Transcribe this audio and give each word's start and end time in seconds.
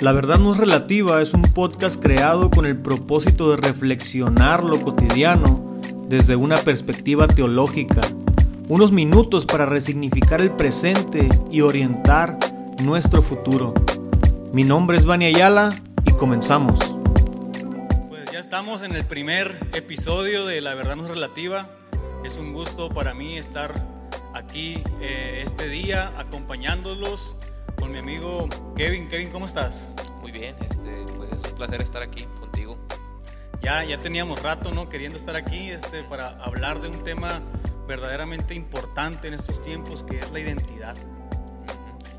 La 0.00 0.12
verdad 0.12 0.38
no 0.38 0.54
es 0.54 0.58
relativa 0.58 1.20
es 1.20 1.34
un 1.34 1.42
podcast 1.42 2.00
creado 2.02 2.50
con 2.50 2.64
el 2.64 2.78
propósito 2.78 3.50
de 3.50 3.58
reflexionar 3.58 4.64
lo 4.64 4.80
cotidiano 4.80 5.78
desde 6.08 6.36
una 6.36 6.56
perspectiva 6.56 7.28
teológica. 7.28 8.00
Unos 8.70 8.92
minutos 8.92 9.44
para 9.44 9.66
resignificar 9.66 10.40
el 10.40 10.52
presente 10.52 11.28
y 11.50 11.60
orientar 11.60 12.38
nuestro 12.82 13.20
futuro. 13.20 13.74
Mi 14.54 14.64
nombre 14.64 14.96
es 14.96 15.04
Vania 15.04 15.28
Ayala 15.28 15.68
y 16.06 16.12
comenzamos. 16.12 16.80
Pues 18.08 18.32
ya 18.32 18.38
estamos 18.38 18.82
en 18.82 18.96
el 18.96 19.04
primer 19.04 19.58
episodio 19.74 20.46
de 20.46 20.62
La 20.62 20.74
verdad 20.74 20.96
no 20.96 21.04
es 21.04 21.10
relativa. 21.10 21.68
Es 22.24 22.38
un 22.38 22.54
gusto 22.54 22.88
para 22.88 23.12
mí 23.12 23.36
estar 23.36 23.86
aquí 24.32 24.82
eh, 25.02 25.42
este 25.44 25.68
día 25.68 26.14
acompañándolos 26.16 27.36
con 27.80 27.90
mi 27.90 27.98
amigo 27.98 28.48
Kevin. 28.76 29.08
Kevin, 29.08 29.30
¿cómo 29.30 29.46
estás? 29.46 29.88
Muy 30.20 30.30
bien, 30.30 30.54
este, 30.68 31.04
pues 31.16 31.32
es 31.32 31.42
un 31.44 31.54
placer 31.56 31.80
estar 31.80 32.02
aquí 32.02 32.24
contigo. 32.38 32.78
Ya, 33.62 33.82
ya 33.84 33.98
teníamos 33.98 34.42
rato, 34.42 34.70
¿no? 34.70 34.88
Queriendo 34.88 35.16
estar 35.16 35.34
aquí 35.34 35.70
este, 35.70 36.04
para 36.04 36.28
hablar 36.42 36.80
de 36.82 36.88
un 36.88 37.02
tema 37.02 37.40
verdaderamente 37.88 38.54
importante 38.54 39.28
en 39.28 39.34
estos 39.34 39.62
tiempos, 39.62 40.04
que 40.04 40.18
es 40.18 40.30
la 40.30 40.40
identidad. 40.40 40.94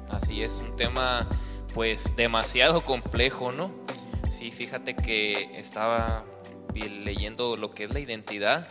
Así 0.09 0.41
es, 0.41 0.61
un 0.67 0.75
tema 0.75 1.29
pues 1.73 2.15
demasiado 2.15 2.83
complejo, 2.83 3.51
¿no? 3.51 3.71
Sí, 4.31 4.51
fíjate 4.51 4.95
que 4.95 5.57
estaba 5.57 6.25
leyendo 6.73 7.55
lo 7.55 7.71
que 7.71 7.83
es 7.83 7.93
la 7.93 7.99
identidad 7.99 8.67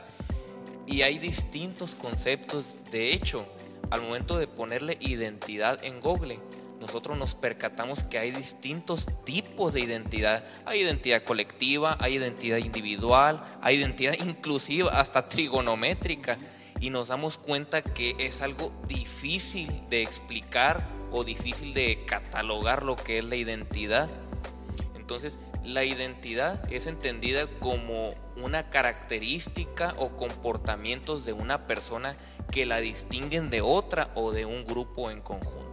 y 0.87 1.03
hay 1.03 1.19
distintos 1.19 1.95
conceptos. 1.95 2.77
De 2.91 3.13
hecho, 3.13 3.47
al 3.91 4.03
momento 4.03 4.39
de 4.39 4.49
ponerle 4.49 4.99
identidad 5.01 5.83
en 5.85 6.01
Google, 6.01 6.41
nosotros 6.81 7.19
nos 7.19 7.35
percatamos 7.35 8.05
que 8.05 8.19
hay 8.19 8.31
distintos 8.31 9.07
tipos 9.25 9.75
de 9.75 9.81
identidad. 9.81 10.45
Hay 10.65 10.81
identidad 10.81 11.23
colectiva, 11.25 11.99
hay 12.01 12.15
identidad 12.15 12.57
individual, 12.57 13.45
hay 13.61 13.77
identidad 13.77 14.15
inclusiva, 14.15 14.99
hasta 14.99 15.29
trigonométrica. 15.29 16.39
Y 16.81 16.89
nos 16.89 17.09
damos 17.09 17.37
cuenta 17.37 17.83
que 17.83 18.17
es 18.19 18.41
algo 18.41 18.73
difícil 18.89 19.83
de 19.91 20.03
explicar 20.03 20.89
o 21.13 21.23
difícil 21.23 21.75
de 21.75 22.07
catalogar 22.07 22.83
lo 22.83 22.97
que 22.97 23.19
es 23.19 23.25
la 23.25 23.37
identidad. 23.37 24.09
Entonces, 24.97 25.39
la 25.63 25.85
identidad 25.85 26.63
es 26.73 26.87
entendida 26.87 27.47
como 27.59 28.15
una 28.37 28.71
característica 28.71 29.95
o 29.99 30.17
comportamientos 30.17 31.27
de 31.27 31.35
una 31.35 31.67
persona 31.67 32.17
que 32.51 32.65
la 32.65 32.79
distinguen 32.79 33.51
de 33.51 33.61
otra 33.61 34.11
o 34.15 34.33
de 34.33 34.47
un 34.47 34.65
grupo 34.65 35.11
en 35.11 35.21
conjunto. 35.21 35.70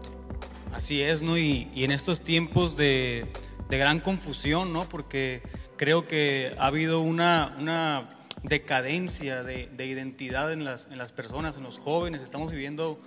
Así 0.78 1.02
es, 1.02 1.24
¿no? 1.24 1.40
Y, 1.40 1.72
en 1.74 1.90
estos 1.90 2.22
tiempos 2.22 2.78
de, 2.78 3.26
gran 3.68 4.00
confusión, 4.00 4.74
¿no? 4.74 4.88
Porque 4.88 5.42
creo 5.76 6.08
que 6.08 6.56
ha 6.60 6.68
habido 6.68 7.00
una, 7.00 8.08
decadencia 8.44 9.42
de, 9.42 9.72
identidad 9.84 10.54
en 10.54 10.64
las, 10.64 10.86
en 10.92 11.00
las 11.00 11.12
personas, 11.12 11.58
en 11.58 11.64
los 11.64 11.80
jóvenes. 11.80 12.22
Estamos 12.22 12.52
viviendo 12.52 13.02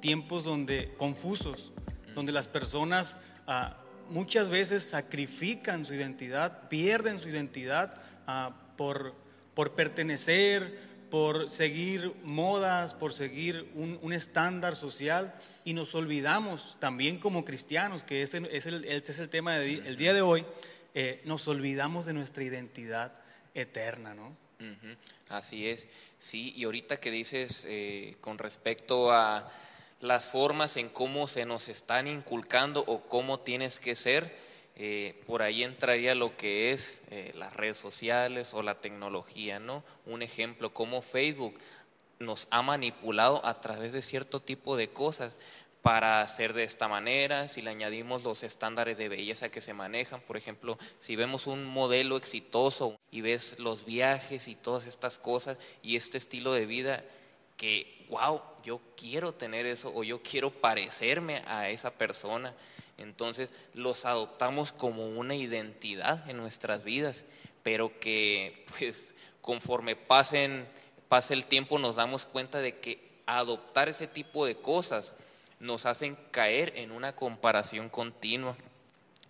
tiempos 0.00 0.44
donde 0.44 0.92
confusos, 0.98 1.72
donde 2.14 2.30
las 2.30 2.46
personas 2.46 3.16
ah, 3.46 3.78
muchas 4.10 4.50
veces 4.50 4.84
sacrifican 4.84 5.86
su 5.86 5.94
identidad, 5.94 6.68
pierden 6.68 7.18
su 7.18 7.30
identidad 7.30 8.02
ah, 8.26 8.54
por, 8.76 9.14
por 9.54 9.72
pertenecer, 9.72 10.78
por 11.10 11.48
seguir 11.48 12.12
modas, 12.22 12.92
por 12.92 13.14
seguir 13.14 13.72
un, 13.74 13.98
un 14.02 14.12
estándar 14.12 14.76
social 14.76 15.32
y 15.64 15.72
nos 15.72 15.94
olvidamos 15.94 16.76
también 16.78 17.18
como 17.18 17.44
cristianos, 17.44 18.02
que 18.02 18.22
ese 18.22 18.42
es 18.50 18.66
el, 18.66 18.84
este 18.84 19.12
es 19.12 19.18
el 19.18 19.30
tema 19.30 19.58
del 19.58 19.96
día 19.96 20.12
de 20.12 20.20
hoy, 20.20 20.44
eh, 20.94 21.22
nos 21.24 21.48
olvidamos 21.48 22.04
de 22.04 22.12
nuestra 22.12 22.44
identidad 22.44 23.12
eterna, 23.54 24.14
¿no? 24.14 24.36
Así 25.28 25.68
es, 25.68 25.88
sí, 26.18 26.52
y 26.56 26.64
ahorita 26.64 27.00
que 27.00 27.10
dices 27.10 27.64
eh, 27.66 28.16
con 28.20 28.38
respecto 28.38 29.10
a 29.10 29.50
las 30.00 30.26
formas 30.26 30.76
en 30.76 30.88
cómo 30.88 31.28
se 31.28 31.44
nos 31.44 31.68
están 31.68 32.06
inculcando 32.06 32.84
o 32.86 33.02
cómo 33.02 33.40
tienes 33.40 33.80
que 33.80 33.94
ser, 33.94 34.36
eh, 34.76 35.22
por 35.26 35.42
ahí 35.42 35.64
entraría 35.64 36.14
lo 36.14 36.36
que 36.36 36.72
es 36.72 37.02
las 37.34 37.54
redes 37.54 37.76
sociales 37.76 38.54
o 38.54 38.62
la 38.62 38.80
tecnología, 38.80 39.58
¿no? 39.58 39.84
Un 40.06 40.22
ejemplo 40.22 40.72
como 40.74 41.00
Facebook 41.00 41.58
nos 42.18 42.46
ha 42.50 42.62
manipulado 42.62 43.44
a 43.44 43.60
través 43.60 43.92
de 43.92 44.02
cierto 44.02 44.40
tipo 44.40 44.76
de 44.76 44.88
cosas 44.88 45.32
para 45.84 46.22
hacer 46.22 46.54
de 46.54 46.64
esta 46.64 46.88
manera, 46.88 47.46
si 47.48 47.60
le 47.60 47.68
añadimos 47.68 48.22
los 48.22 48.42
estándares 48.42 48.96
de 48.96 49.10
belleza 49.10 49.50
que 49.50 49.60
se 49.60 49.74
manejan, 49.74 50.22
por 50.22 50.38
ejemplo, 50.38 50.78
si 51.02 51.14
vemos 51.14 51.46
un 51.46 51.66
modelo 51.66 52.16
exitoso 52.16 52.98
y 53.10 53.20
ves 53.20 53.58
los 53.58 53.84
viajes 53.84 54.48
y 54.48 54.54
todas 54.54 54.86
estas 54.86 55.18
cosas 55.18 55.58
y 55.82 55.96
este 55.96 56.16
estilo 56.16 56.54
de 56.54 56.64
vida 56.64 57.04
que, 57.58 58.06
wow, 58.08 58.40
yo 58.64 58.80
quiero 58.96 59.34
tener 59.34 59.66
eso 59.66 59.92
o 59.94 60.04
yo 60.04 60.22
quiero 60.22 60.50
parecerme 60.50 61.42
a 61.46 61.68
esa 61.68 61.90
persona, 61.90 62.54
entonces 62.96 63.52
los 63.74 64.06
adoptamos 64.06 64.72
como 64.72 65.06
una 65.06 65.34
identidad 65.34 66.28
en 66.30 66.38
nuestras 66.38 66.82
vidas, 66.82 67.26
pero 67.62 68.00
que 68.00 68.64
pues 68.78 69.14
conforme 69.42 69.96
pasen, 69.96 70.66
pase 71.14 71.32
el 71.32 71.46
tiempo 71.46 71.78
nos 71.78 71.94
damos 71.94 72.24
cuenta 72.24 72.58
de 72.58 72.80
que 72.80 72.98
adoptar 73.26 73.88
ese 73.88 74.08
tipo 74.08 74.46
de 74.46 74.56
cosas 74.56 75.14
nos 75.60 75.86
hacen 75.86 76.18
caer 76.32 76.72
en 76.74 76.90
una 76.90 77.14
comparación 77.14 77.88
continua, 77.88 78.56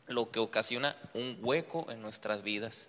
lo 0.06 0.30
que 0.30 0.38
ocasiona 0.38 0.96
un 1.12 1.36
hueco 1.42 1.84
en 1.90 2.00
nuestras 2.00 2.42
vidas. 2.42 2.88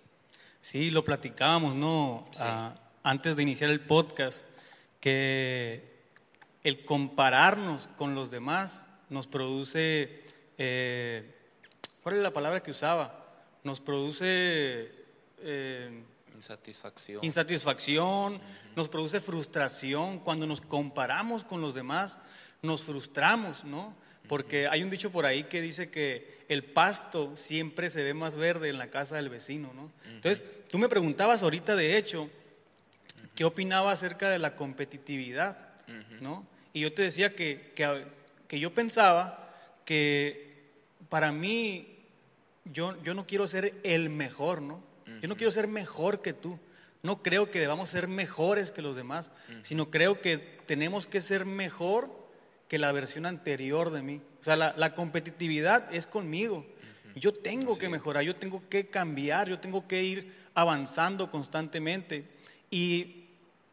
Sí, 0.62 0.90
lo 0.90 1.04
platicábamos, 1.04 1.74
¿no? 1.74 2.26
Ah, 2.38 2.74
antes 3.02 3.36
de 3.36 3.42
iniciar 3.42 3.68
el 3.68 3.80
podcast, 3.80 4.46
que 4.98 6.00
el 6.64 6.82
compararnos 6.86 7.88
con 7.98 8.14
los 8.14 8.30
demás 8.30 8.86
nos 9.10 9.26
produce, 9.26 10.24
eh, 10.56 11.34
¿cuál 12.02 12.14
es 12.14 12.22
la 12.22 12.30
palabra 12.30 12.62
que 12.62 12.70
usaba? 12.70 13.26
Nos 13.62 13.78
produce... 13.78 14.90
Eh, 15.40 16.02
insatisfacción. 16.36 17.24
Insatisfacción, 17.24 18.40
nos 18.74 18.88
produce 18.88 19.20
frustración 19.20 20.18
cuando 20.20 20.46
nos 20.46 20.60
comparamos 20.60 21.44
con 21.44 21.60
los 21.60 21.74
demás 21.74 22.18
nos 22.62 22.84
frustramos, 22.84 23.64
¿no? 23.64 23.94
Porque 24.28 24.66
hay 24.66 24.82
un 24.82 24.90
dicho 24.90 25.10
por 25.10 25.24
ahí 25.24 25.44
que 25.44 25.60
dice 25.60 25.90
que 25.90 26.44
el 26.48 26.64
pasto 26.64 27.36
siempre 27.36 27.90
se 27.90 28.02
ve 28.02 28.12
más 28.12 28.36
verde 28.36 28.68
en 28.68 28.78
la 28.78 28.90
casa 28.90 29.16
del 29.16 29.28
vecino, 29.28 29.72
¿no? 29.72 29.90
Entonces, 30.10 30.44
tú 30.68 30.78
me 30.78 30.88
preguntabas 30.88 31.42
ahorita, 31.42 31.76
de 31.76 31.96
hecho, 31.96 32.28
¿qué 33.34 33.44
opinaba 33.44 33.92
acerca 33.92 34.28
de 34.28 34.38
la 34.38 34.56
competitividad, 34.56 35.58
¿no? 36.20 36.46
Y 36.72 36.80
yo 36.80 36.92
te 36.92 37.02
decía 37.02 37.34
que, 37.34 37.72
que, 38.48 38.60
yo 38.60 38.74
pensaba 38.74 39.54
que 39.84 40.70
para 41.08 41.30
mí, 41.30 41.96
yo, 42.64 43.00
yo 43.02 43.14
no 43.14 43.26
quiero 43.26 43.46
ser 43.46 43.74
el 43.84 44.10
mejor, 44.10 44.60
¿no? 44.60 44.82
Yo 45.22 45.28
no 45.28 45.36
quiero 45.36 45.50
ser 45.50 45.68
mejor 45.68 46.20
que 46.20 46.32
tú. 46.32 46.58
No 47.02 47.22
creo 47.22 47.50
que 47.50 47.60
debamos 47.60 47.90
ser 47.90 48.08
mejores 48.08 48.72
que 48.72 48.82
los 48.82 48.96
demás, 48.96 49.30
sino 49.62 49.90
creo 49.90 50.20
que 50.20 50.38
tenemos 50.66 51.06
que 51.06 51.20
ser 51.20 51.46
mejor 51.46 52.10
que 52.68 52.78
la 52.78 52.92
versión 52.92 53.26
anterior 53.26 53.90
de 53.90 54.02
mí. 54.02 54.20
O 54.40 54.44
sea, 54.44 54.56
la, 54.56 54.94
competitividad 54.94 55.92
es 55.94 56.06
conmigo. 56.06 56.66
Yo 57.14 57.32
tengo 57.32 57.78
que 57.78 57.88
mejorar, 57.88 58.24
yo 58.24 58.36
tengo 58.36 58.62
que 58.68 58.88
cambiar, 58.88 59.48
yo 59.48 59.58
tengo 59.58 59.86
que 59.86 60.02
ir 60.02 60.34
avanzando 60.54 61.30
constantemente. 61.30 62.24
Y 62.70 63.26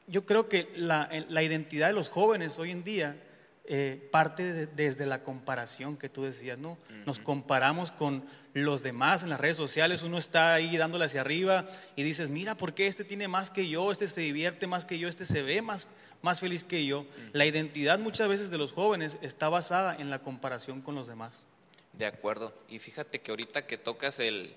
yo 0.08 0.26
creo 0.26 0.48
que 0.48 0.72
la, 0.76 1.10
identidad 1.42 1.88
de 1.88 1.94
los 1.94 2.10
jóvenes 2.10 2.60
hoy 2.60 2.72
en 2.72 2.84
día 2.84 3.18
eh, 3.66 4.10
parte 4.12 4.68
desde 4.68 5.06
la 5.06 5.24
comparación 5.24 5.98
que 5.98 6.10
tú 6.10 6.24
decías, 6.24 6.58
¿no? 6.58 6.78
Nos 7.06 7.20
comparamos 7.20 7.92
con 7.92 8.26
los 8.54 8.84
demás 8.84 9.24
en 9.24 9.30
las 9.30 9.40
redes 9.40 9.58
sociales, 9.58 10.04
uno 10.04 10.18
está 10.18 10.54
ahí 10.54 10.78
dándole 10.78 11.06
hacia 11.06 11.22
arriba 11.22 11.68
y 11.96 12.04
dices, 12.04 12.30
mira, 12.30 12.56
¿por 12.56 12.74
qué 12.74 12.88
este 12.88 13.04
tiene 13.04 13.28
más 13.28 13.50
que 13.50 13.68
yo? 13.68 13.92
Este 13.92 14.08
se 14.08 14.22
divierte 14.22 14.68
más 14.68 14.86
que 14.86 15.00
yo, 15.00 15.08
este 15.08 15.26
se 15.26 15.42
ve 15.42 15.62
más, 15.62 15.88
más 16.22 16.40
feliz 16.40 16.64
que 16.64 16.86
yo. 16.86 17.06
La 17.32 17.46
identidad 17.46 18.00
muchas 18.00 18.28
veces 18.28 18.52
de 18.52 18.58
los 18.58 18.72
jóvenes 18.72 19.18
está 19.22 19.50
basada 19.50 19.96
en 19.96 20.10
la 20.10 20.20
comparación 20.20 20.82
con 20.82 20.96
los 20.96 21.08
demás. 21.08 21.44
De 21.94 22.06
acuerdo. 22.08 22.54
Y 22.68 22.80
fíjate 22.80 23.22
que 23.22 23.32
ahorita 23.32 23.68
que 23.68 23.78
tocas 23.78 24.20
el, 24.20 24.56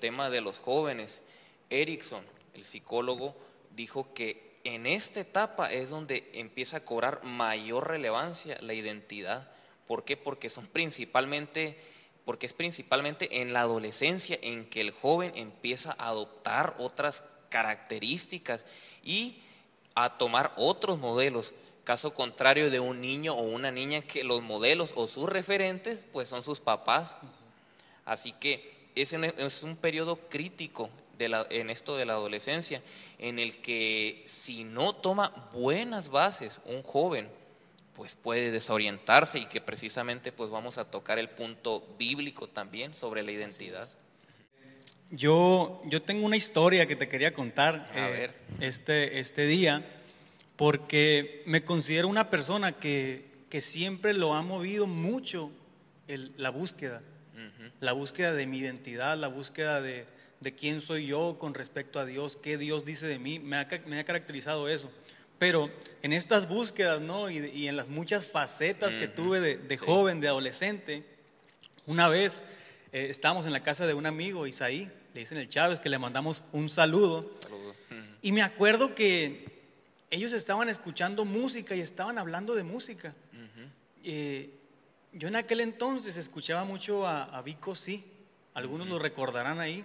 tema 0.00 0.30
de 0.30 0.40
los 0.40 0.58
jóvenes, 0.58 1.22
Erickson, 1.70 2.24
el 2.54 2.64
psicólogo, 2.64 3.36
dijo 3.74 4.12
que 4.14 4.52
en 4.64 4.86
esta 4.86 5.20
etapa 5.20 5.72
es 5.72 5.90
donde 5.90 6.30
empieza 6.34 6.78
a 6.78 6.84
cobrar 6.84 7.24
mayor 7.24 7.88
relevancia 7.88 8.58
la 8.60 8.74
identidad. 8.74 9.50
¿Por 9.86 10.04
qué? 10.04 10.16
Porque 10.16 10.48
son 10.48 10.66
principalmente, 10.66 11.78
porque 12.24 12.46
es 12.46 12.52
principalmente 12.52 13.40
en 13.40 13.52
la 13.52 13.60
adolescencia 13.60 14.38
en 14.42 14.68
que 14.68 14.80
el 14.80 14.92
joven 14.92 15.32
empieza 15.34 15.94
a 15.98 16.08
adoptar 16.08 16.76
otras 16.78 17.24
características 17.48 18.64
y 19.02 19.42
a 19.94 20.18
tomar 20.18 20.52
otros 20.56 20.98
modelos. 20.98 21.52
Caso 21.84 22.14
contrario 22.14 22.70
de 22.70 22.80
un 22.80 23.00
niño 23.00 23.34
o 23.34 23.42
una 23.42 23.72
niña 23.72 24.02
que 24.02 24.22
los 24.24 24.40
modelos 24.42 24.92
o 24.94 25.08
sus 25.08 25.28
referentes 25.28 26.06
pues 26.12 26.28
son 26.28 26.44
sus 26.44 26.60
papás. 26.60 27.16
Así 28.04 28.32
que 28.32 28.72
es, 28.94 29.12
es 29.12 29.62
un 29.62 29.76
periodo 29.76 30.16
crítico 30.28 30.90
en 31.18 31.70
esto 31.70 31.96
de 31.96 32.04
la 32.04 32.14
adolescencia, 32.14 32.82
en 33.18 33.38
el 33.38 33.60
que 33.60 34.22
si 34.26 34.64
no 34.64 34.94
toma 34.94 35.50
buenas 35.52 36.08
bases 36.08 36.60
un 36.64 36.82
joven, 36.82 37.28
pues 38.02 38.16
puede 38.16 38.50
desorientarse 38.50 39.38
y 39.38 39.46
que 39.46 39.60
precisamente 39.60 40.32
pues 40.32 40.50
vamos 40.50 40.76
a 40.76 40.90
tocar 40.90 41.20
el 41.20 41.28
punto 41.28 41.86
bíblico 42.00 42.48
también 42.48 42.96
sobre 42.96 43.22
la 43.22 43.30
identidad. 43.30 43.88
Yo, 45.12 45.80
yo 45.84 46.02
tengo 46.02 46.26
una 46.26 46.36
historia 46.36 46.88
que 46.88 46.96
te 46.96 47.08
quería 47.08 47.32
contar 47.32 47.88
eh, 47.94 48.32
Este, 48.58 49.20
este 49.20 49.46
día, 49.46 49.86
porque 50.56 51.44
me 51.46 51.64
considero 51.64 52.08
una 52.08 52.28
persona 52.28 52.72
que, 52.72 53.24
que 53.48 53.60
siempre 53.60 54.14
lo 54.14 54.34
ha 54.34 54.42
movido 54.42 54.88
mucho 54.88 55.52
el, 56.08 56.32
la 56.36 56.50
búsqueda, 56.50 57.02
la 57.78 57.92
búsqueda 57.92 58.32
de 58.32 58.48
mi 58.48 58.58
identidad, 58.58 59.16
la 59.16 59.28
búsqueda 59.28 59.80
de, 59.80 60.06
de, 60.40 60.54
quién 60.56 60.80
soy 60.80 61.06
yo 61.06 61.36
con 61.38 61.54
respecto 61.54 62.00
a 62.00 62.04
Dios, 62.04 62.36
qué 62.36 62.58
Dios 62.58 62.84
dice 62.84 63.06
de 63.06 63.20
mí, 63.20 63.38
me 63.38 63.58
ha, 63.58 63.68
me 63.86 64.00
ha 64.00 64.04
caracterizado 64.04 64.68
eso. 64.68 64.90
Pero 65.42 65.72
en 66.02 66.12
estas 66.12 66.48
búsquedas, 66.48 67.00
¿no? 67.00 67.28
Y, 67.28 67.38
y 67.38 67.66
en 67.66 67.74
las 67.74 67.88
muchas 67.88 68.28
facetas 68.28 68.94
que 68.94 69.08
tuve 69.08 69.40
de, 69.40 69.56
de 69.56 69.76
joven, 69.76 70.20
de 70.20 70.28
adolescente, 70.28 71.04
una 71.84 72.08
vez 72.08 72.44
eh, 72.92 73.08
estábamos 73.10 73.44
en 73.46 73.52
la 73.52 73.60
casa 73.60 73.88
de 73.88 73.94
un 73.94 74.06
amigo, 74.06 74.46
Isaí, 74.46 74.88
le 75.12 75.18
dicen 75.18 75.38
el 75.38 75.48
Chávez, 75.48 75.80
que 75.80 75.88
le 75.88 75.98
mandamos 75.98 76.44
un 76.52 76.68
saludo. 76.68 77.28
Y 78.22 78.30
me 78.30 78.42
acuerdo 78.42 78.94
que 78.94 79.44
ellos 80.10 80.30
estaban 80.30 80.68
escuchando 80.68 81.24
música 81.24 81.74
y 81.74 81.80
estaban 81.80 82.18
hablando 82.18 82.54
de 82.54 82.62
música. 82.62 83.12
Eh, 84.04 84.48
yo 85.12 85.26
en 85.26 85.34
aquel 85.34 85.58
entonces 85.58 86.16
escuchaba 86.16 86.62
mucho 86.62 87.04
a, 87.04 87.24
a 87.24 87.42
Vico 87.42 87.74
Sí, 87.74 88.04
algunos 88.54 88.86
lo 88.86 89.00
recordarán 89.00 89.58
ahí, 89.58 89.84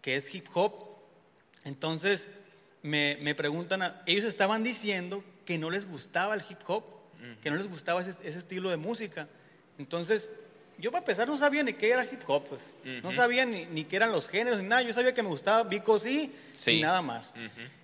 que 0.00 0.16
es 0.16 0.34
hip 0.34 0.46
hop. 0.54 0.72
Entonces 1.64 2.30
me, 2.86 3.18
me 3.20 3.34
preguntan, 3.34 4.00
ellos 4.06 4.24
estaban 4.24 4.62
diciendo 4.62 5.24
que 5.44 5.58
no 5.58 5.70
les 5.70 5.88
gustaba 5.88 6.34
el 6.34 6.42
hip 6.48 6.58
hop, 6.66 6.84
que 7.42 7.50
no 7.50 7.56
les 7.56 7.68
gustaba 7.68 8.00
ese, 8.00 8.10
ese, 8.22 8.38
estilo 8.38 8.70
de 8.70 8.76
música. 8.76 9.28
Entonces, 9.78 10.30
yo 10.78 10.92
para 10.92 11.02
empezar 11.02 11.26
no 11.26 11.36
sabía 11.36 11.62
ni 11.64 11.72
qué 11.72 11.90
era 11.90 12.04
hip 12.04 12.22
hop, 12.26 12.44
pues. 12.48 12.74
No 13.02 13.10
sabía 13.10 13.44
ni, 13.44 13.66
ni, 13.66 13.84
qué 13.84 13.96
eran 13.96 14.12
los 14.12 14.28
géneros, 14.28 14.60
ni 14.60 14.68
nada. 14.68 14.82
Yo 14.82 14.92
sabía 14.92 15.12
que 15.12 15.22
me 15.22 15.28
gustaba 15.28 15.64
Vico 15.64 15.98
sí, 15.98 16.32
sí. 16.52 16.72
y 16.72 16.82
nada 16.82 17.02
más. 17.02 17.32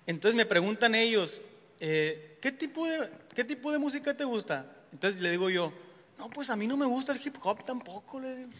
Entonces 0.07 0.35
me 0.35 0.45
preguntan 0.45 0.95
ellos, 0.95 1.41
eh, 1.79 2.37
¿qué, 2.41 2.51
tipo 2.51 2.87
de, 2.87 3.09
¿qué 3.35 3.43
tipo 3.43 3.71
de 3.71 3.79
música 3.79 4.15
te 4.15 4.23
gusta? 4.23 4.65
Entonces 4.93 5.19
le 5.21 5.31
digo 5.31 5.49
yo, 5.49 5.73
no, 6.17 6.29
pues 6.29 6.49
a 6.49 6.55
mí 6.55 6.65
no 6.65 6.77
me 6.77 6.85
gusta 6.85 7.11
el 7.11 7.21
hip 7.25 7.35
hop 7.41 7.65
tampoco, 7.65 8.21
le 8.21 8.35
digo. 8.35 8.51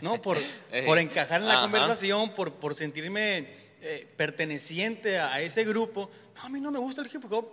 No, 0.00 0.22
por, 0.22 0.38
por 0.86 0.98
encajar 0.98 1.42
en 1.42 1.48
la 1.48 1.60
conversación, 1.60 2.32
por, 2.32 2.54
por 2.54 2.74
sentirme 2.74 3.61
eh, 3.82 4.06
perteneciente 4.16 5.18
a, 5.18 5.40
ese 5.40 5.64
grupo. 5.64 6.10
No, 6.36 6.42
a 6.42 6.48
mí 6.48 6.60
no 6.60 6.70
me 6.70 6.78
gusta 6.78 7.02
el 7.02 7.10
hip 7.12 7.24
hop. 7.30 7.48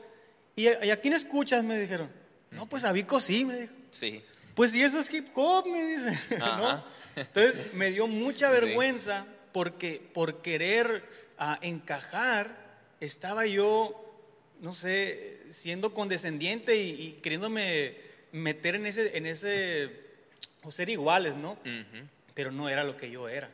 ¿Y 0.55 0.67
a, 0.67 0.85
y 0.85 0.91
a 0.91 1.01
quién 1.01 1.13
escuchas? 1.13 1.63
Me 1.63 1.79
dijeron. 1.79 2.11
No, 2.51 2.67
pues 2.67 2.83
a 2.83 2.91
Vico 2.91 3.19
sí, 3.19 3.45
me 3.45 3.55
dijo. 3.61 3.73
Sí. 3.91 4.23
Pues 4.53 4.71
si 4.71 4.83
eso 4.83 4.99
es 4.99 5.11
hip 5.11 5.29
hop, 5.35 5.67
me 5.67 5.83
dice. 5.83 6.19
¿no? 6.39 6.83
Entonces 7.15 7.73
me 7.73 7.91
dio 7.91 8.07
mucha 8.07 8.49
vergüenza 8.49 9.23
sí. 9.23 9.35
porque 9.51 10.01
por 10.13 10.41
querer 10.41 11.03
uh, 11.39 11.55
encajar 11.61 12.69
estaba 12.99 13.45
yo, 13.45 14.15
no 14.61 14.73
sé, 14.73 15.41
siendo 15.49 15.93
condescendiente 15.93 16.75
y, 16.75 16.89
y 16.89 17.11
queriéndome 17.21 17.97
meter 18.31 18.75
en 18.75 18.85
ese, 18.85 19.17
en 19.17 19.25
ese, 19.25 19.89
o 20.63 20.71
ser 20.71 20.89
iguales, 20.89 21.35
¿no? 21.35 21.53
Uh 21.53 21.67
-huh. 21.67 22.07
Pero 22.33 22.51
no 22.51 22.69
era 22.69 22.83
lo 22.83 22.95
que 22.97 23.09
yo 23.09 23.27
era. 23.27 23.49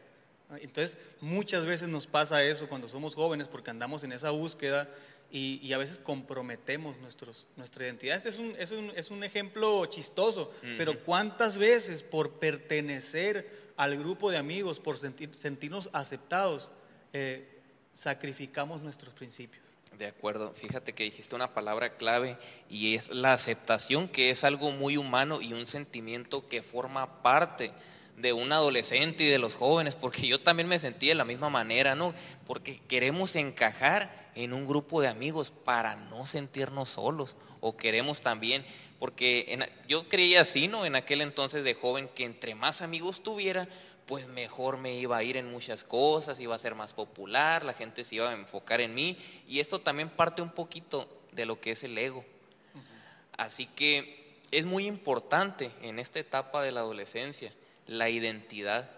Entonces, 0.61 0.97
muchas 1.21 1.65
veces 1.65 1.87
nos 1.89 2.07
pasa 2.07 2.43
eso 2.43 2.67
cuando 2.67 2.87
somos 2.87 3.15
jóvenes 3.15 3.47
porque 3.47 3.71
andamos 3.71 4.03
en 4.03 4.11
esa 4.11 4.29
búsqueda 4.29 4.89
y, 5.31 5.59
y 5.61 5.73
a 5.73 5.77
veces 5.77 5.97
comprometemos 5.97 6.97
nuestros, 6.99 7.47
nuestra 7.57 7.85
identidad. 7.85 8.15
Este 8.15 8.29
es 8.29 8.37
un, 8.37 8.55
es 8.57 8.71
un, 8.71 8.91
es 8.95 9.11
un 9.11 9.23
ejemplo 9.23 9.85
chistoso, 9.87 10.51
uh 10.61 10.65
-huh. 10.65 10.77
pero 10.77 11.03
¿cuántas 11.03 11.57
veces 11.57 12.03
por 12.03 12.33
pertenecer 12.33 13.65
al 13.75 13.97
grupo 13.97 14.31
de 14.31 14.37
amigos, 14.37 14.79
por 14.79 14.97
sentir, 14.97 15.33
sentirnos 15.33 15.89
aceptados, 15.93 16.69
eh, 17.11 17.59
sacrificamos 17.95 18.81
nuestros 18.81 19.13
principios? 19.13 19.63
De 19.97 20.07
acuerdo, 20.07 20.53
fíjate 20.53 20.93
que 20.93 21.05
dijiste 21.05 21.35
una 21.35 21.53
palabra 21.53 21.95
clave 21.97 22.37
y 22.69 22.95
es 22.95 23.09
la 23.09 23.33
aceptación, 23.33 24.09
que 24.09 24.29
es 24.29 24.43
algo 24.43 24.71
muy 24.71 24.97
humano 24.97 25.41
y 25.41 25.53
un 25.53 25.65
sentimiento 25.65 26.47
que 26.49 26.61
forma 26.61 27.21
parte 27.23 27.71
de 28.17 28.33
un 28.33 28.51
adolescente 28.51 29.23
y 29.23 29.27
de 29.27 29.39
los 29.39 29.55
jóvenes, 29.55 29.95
porque 29.95 30.27
yo 30.27 30.39
también 30.39 30.67
me 30.67 30.79
sentí 30.79 31.07
de 31.07 31.15
la 31.15 31.25
misma 31.25 31.49
manera, 31.49 31.95
¿no? 31.95 32.13
Porque 32.47 32.79
queremos 32.87 33.35
encajar 33.35 34.31
en 34.35 34.53
un 34.53 34.67
grupo 34.67 35.01
de 35.01 35.07
amigos 35.07 35.51
para 35.63 35.95
no 35.95 36.25
sentirnos 36.25 36.89
solos, 36.89 37.35
o 37.59 37.75
queremos 37.75 38.21
también, 38.21 38.65
porque 38.99 39.45
en, 39.49 39.65
yo 39.87 40.07
creía 40.07 40.41
así, 40.41 40.67
¿no? 40.67 40.85
En 40.85 40.95
aquel 40.95 41.21
entonces 41.21 41.63
de 41.63 41.73
joven, 41.73 42.09
que 42.13 42.23
entre 42.23 42.55
más 42.55 42.81
amigos 42.81 43.21
tuviera, 43.21 43.67
pues 44.05 44.27
mejor 44.27 44.77
me 44.77 44.93
iba 44.95 45.17
a 45.17 45.23
ir 45.23 45.35
en 45.35 45.51
muchas 45.51 45.83
cosas, 45.83 46.39
iba 46.39 46.55
a 46.55 46.59
ser 46.59 46.75
más 46.75 46.93
popular, 46.93 47.65
la 47.65 47.73
gente 47.73 48.03
se 48.03 48.15
iba 48.15 48.29
a 48.29 48.33
enfocar 48.33 48.81
en 48.81 48.93
mí, 48.93 49.17
y 49.47 49.59
eso 49.59 49.79
también 49.79 50.09
parte 50.09 50.41
un 50.41 50.51
poquito 50.51 51.09
de 51.31 51.45
lo 51.45 51.59
que 51.59 51.71
es 51.71 51.83
el 51.83 51.97
ego. 51.97 52.23
Así 53.37 53.65
que 53.65 54.39
es 54.51 54.65
muy 54.65 54.85
importante 54.85 55.71
en 55.81 55.99
esta 55.99 56.19
etapa 56.19 56.61
de 56.61 56.71
la 56.71 56.79
adolescencia 56.81 57.51
la 57.87 58.09
identidad 58.09 58.89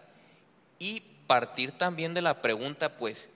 y 0.80 1.02
partir 1.28 1.72
también 1.72 2.14
de 2.14 2.22
la 2.22 2.42
pregunta, 2.42 2.98
pues, 2.98 3.30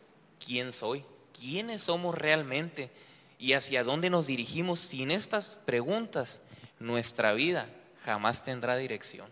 ¿quién 0.43 0.73
soy? 0.73 1.03
¿Quiénes 1.37 1.83
somos 1.83 2.17
realmente? 2.17 2.89
¿Y 3.37 3.53
hacia 3.53 3.83
dónde 3.83 4.09
nos 4.09 4.27
dirigimos? 4.27 4.79
Sin 4.79 5.11
estas 5.11 5.57
preguntas, 5.65 6.41
nuestra 6.79 7.33
vida 7.33 7.67
jamás 8.03 8.43
tendrá 8.43 8.77
dirección. 8.77 9.29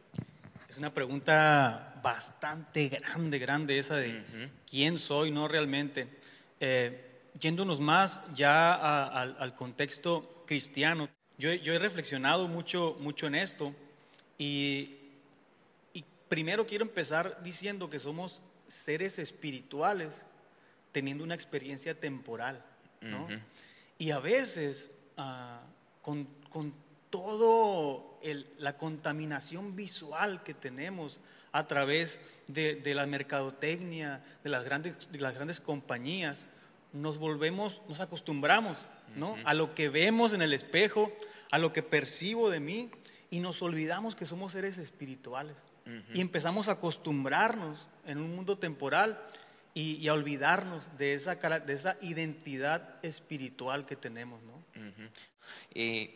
Es 0.67 0.77
una 0.77 0.93
pregunta 0.93 1.99
bastante 2.03 2.89
grande, 2.89 3.39
grande 3.39 3.79
esa 3.79 3.95
de 3.95 4.09
uh 4.09 4.11
-huh. 4.11 4.49
quién 4.69 4.97
soy, 4.97 5.31
no 5.31 5.47
realmente. 5.47 6.07
Eh, 6.59 7.05
yéndonos 7.39 7.79
más 7.79 8.21
ya 8.33 8.73
a, 8.73 9.05
a, 9.05 9.21
al 9.21 9.55
contexto 9.55 10.43
cristiano, 10.45 11.09
yo, 11.37 11.53
yo, 11.53 11.73
he 11.73 11.79
reflexionado 11.79 12.47
mucho, 12.47 12.97
mucho 12.99 13.27
en 13.27 13.35
esto 13.35 13.73
y, 14.37 14.97
y 14.98 14.98
primero 16.29 16.65
quiero 16.65 16.85
empezar 16.85 17.41
diciendo 17.43 17.89
que 17.89 17.99
somos 17.99 18.41
seres 18.67 19.19
espirituales 19.19 20.25
teniendo 20.91 21.23
una 21.23 21.35
experiencia 21.35 21.99
temporal, 21.99 22.63
¿no? 23.01 23.25
Uh 23.25 23.29
-huh. 23.29 23.41
Y 23.97 24.11
a 24.11 24.19
veces 24.19 24.91
uh, 25.17 25.59
con, 26.01 26.25
con 26.49 26.73
todo 27.09 28.19
el, 28.21 28.47
la 28.57 28.77
contaminación 28.77 29.75
visual 29.75 30.43
que 30.43 30.53
tenemos 30.53 31.19
a 31.51 31.65
través 31.67 32.21
de, 32.47 32.75
de 32.75 32.93
la 32.93 33.07
mercadotecnia, 33.07 34.23
de 34.43 34.49
las, 34.49 34.63
grandes, 34.63 35.11
de 35.11 35.19
las 35.19 35.33
grandes 35.33 35.59
compañías, 35.59 36.45
nos 36.93 37.17
volvemos, 37.17 37.81
nos 37.87 37.99
acostumbramos 37.99 38.77
¿no? 39.15 39.31
Uh 39.31 39.37
-huh. 39.37 39.43
a 39.45 39.53
lo 39.53 39.73
que 39.75 39.89
vemos 39.89 40.33
en 40.33 40.41
el 40.41 40.53
espejo, 40.53 41.11
a 41.51 41.57
lo 41.57 41.73
que 41.73 41.81
percibo 41.83 42.49
de 42.49 42.59
mí, 42.59 42.91
y 43.31 43.39
nos 43.39 43.61
olvidamos 43.61 44.15
que 44.15 44.25
somos 44.25 44.53
seres 44.53 44.77
espirituales. 44.77 45.55
Uh 45.89 45.91
-huh. 45.91 46.03
Y 46.13 46.21
empezamos 46.21 46.67
a 46.67 46.73
acostumbrarnos 46.73 47.87
en 48.05 48.19
un 48.19 48.35
mundo 48.35 48.57
temporal 48.57 49.19
y, 49.73 49.95
y 49.95 50.07
a 50.07 50.13
olvidarnos 50.13 50.95
de 50.97 51.13
esa, 51.13 51.35
de 51.35 51.73
esa 51.73 51.97
identidad 52.01 52.95
espiritual 53.01 53.85
que 53.85 53.95
tenemos. 53.95 54.41
¿no? 54.43 54.53
Uh 54.53 54.85
-huh. 54.85 55.09
eh, 55.73 56.15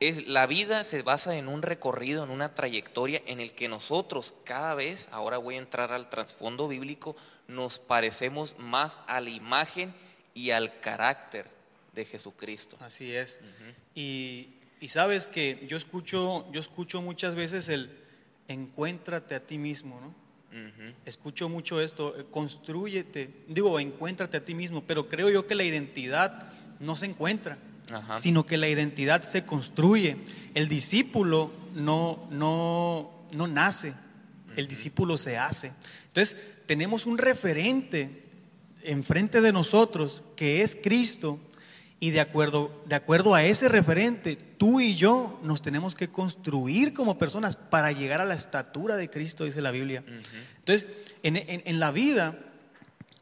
es, 0.00 0.26
la 0.26 0.46
vida 0.46 0.84
se 0.84 1.02
basa 1.02 1.36
en 1.36 1.48
un 1.48 1.62
recorrido, 1.62 2.22
en 2.22 2.30
una 2.30 2.54
trayectoria 2.54 3.22
en 3.26 3.40
el 3.40 3.52
que 3.52 3.68
nosotros 3.68 4.34
cada 4.44 4.74
vez, 4.74 5.08
ahora 5.10 5.38
voy 5.38 5.54
a 5.54 5.58
entrar 5.58 5.92
al 5.92 6.10
trasfondo 6.10 6.68
bíblico, 6.68 7.16
nos 7.48 7.78
parecemos 7.78 8.54
más 8.58 9.00
a 9.06 9.22
la 9.22 9.30
imagen 9.30 9.94
y 10.34 10.50
al 10.50 10.80
carácter 10.80 11.46
de 11.94 12.04
Jesucristo. 12.04 12.76
Así 12.80 13.14
es. 13.14 13.40
Uh 13.40 13.44
-huh. 13.44 13.74
y, 13.94 14.48
y, 14.80 14.88
sabes 14.88 15.26
que 15.26 15.64
yo 15.66 15.78
escucho, 15.78 16.46
yo 16.52 16.60
escucho 16.60 17.00
muchas 17.00 17.34
veces 17.34 17.70
el 17.70 18.05
encuéntrate 18.48 19.34
a 19.34 19.40
ti 19.40 19.58
mismo, 19.58 20.00
¿no? 20.00 20.08
Uh 20.08 20.68
-huh. 20.68 20.94
Escucho 21.04 21.48
mucho 21.48 21.80
esto, 21.80 22.18
eh, 22.18 22.24
construyete, 22.30 23.30
digo, 23.48 23.78
encuéntrate 23.78 24.36
a 24.36 24.44
ti 24.44 24.54
mismo, 24.54 24.82
pero 24.82 25.08
creo 25.08 25.28
yo 25.28 25.46
que 25.46 25.54
la 25.54 25.64
identidad 25.64 26.52
no 26.80 26.96
se 26.96 27.06
encuentra. 27.06 27.58
Ajá. 27.92 28.18
sino 28.18 28.44
que 28.46 28.56
la 28.56 28.68
identidad 28.68 29.22
se 29.22 29.44
construye. 29.44 30.16
El 30.54 30.68
discípulo 30.68 31.52
no, 31.74 32.26
no, 32.30 33.12
no 33.32 33.46
nace, 33.46 33.94
el 34.56 34.66
discípulo 34.66 35.16
se 35.16 35.38
hace. 35.38 35.72
Entonces, 36.08 36.36
tenemos 36.66 37.06
un 37.06 37.18
referente 37.18 38.24
enfrente 38.82 39.40
de 39.40 39.52
nosotros 39.52 40.22
que 40.34 40.62
es 40.62 40.76
Cristo 40.80 41.38
Y 41.98 42.10
de 42.10 42.20
acuerdo, 42.20 42.82
de 42.86 42.94
acuerdo 42.94 43.34
a 43.34 43.42
ese 43.44 43.68
referente, 43.68 44.36
tú 44.36 44.80
y 44.80 44.94
yo 44.94 45.40
nos 45.42 45.62
tenemos 45.62 45.94
que 45.94 46.08
construir 46.08 46.92
como 46.92 47.16
personas 47.16 47.56
para 47.56 47.90
llegar 47.92 48.20
a 48.20 48.26
la 48.26 48.34
estatura 48.34 48.96
de 48.96 49.08
Cristo, 49.08 49.44
dice 49.44 49.62
la 49.62 49.70
Biblia. 49.70 50.04
Entonces, 50.58 50.88
en, 51.22 51.36
en 51.36 51.80
la 51.80 51.90
vida, 51.92 52.38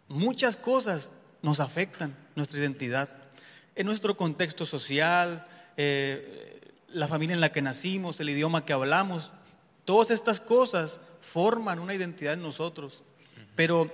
muchas 0.08 0.56
cosas 0.56 1.12
nos 1.42 1.60
afectan 1.60 2.16
nuestra 2.34 2.58
identidad. 2.58 3.08
En 3.76 3.86
nuestro 3.86 4.16
contexto 4.16 4.66
social, 4.66 5.46
eh, 5.76 6.60
la 6.88 7.06
familia 7.06 7.34
en 7.34 7.40
la 7.40 7.52
que 7.52 7.62
nacimos, 7.62 8.18
el 8.18 8.30
idioma 8.30 8.64
que 8.64 8.72
hablamos, 8.72 9.32
todas 9.84 10.10
estas 10.10 10.40
cosas 10.40 11.00
forman 11.20 11.78
una 11.78 11.94
identidad 11.94 12.34
en 12.34 12.42
nosotros. 12.42 13.02
Pero 13.54 13.92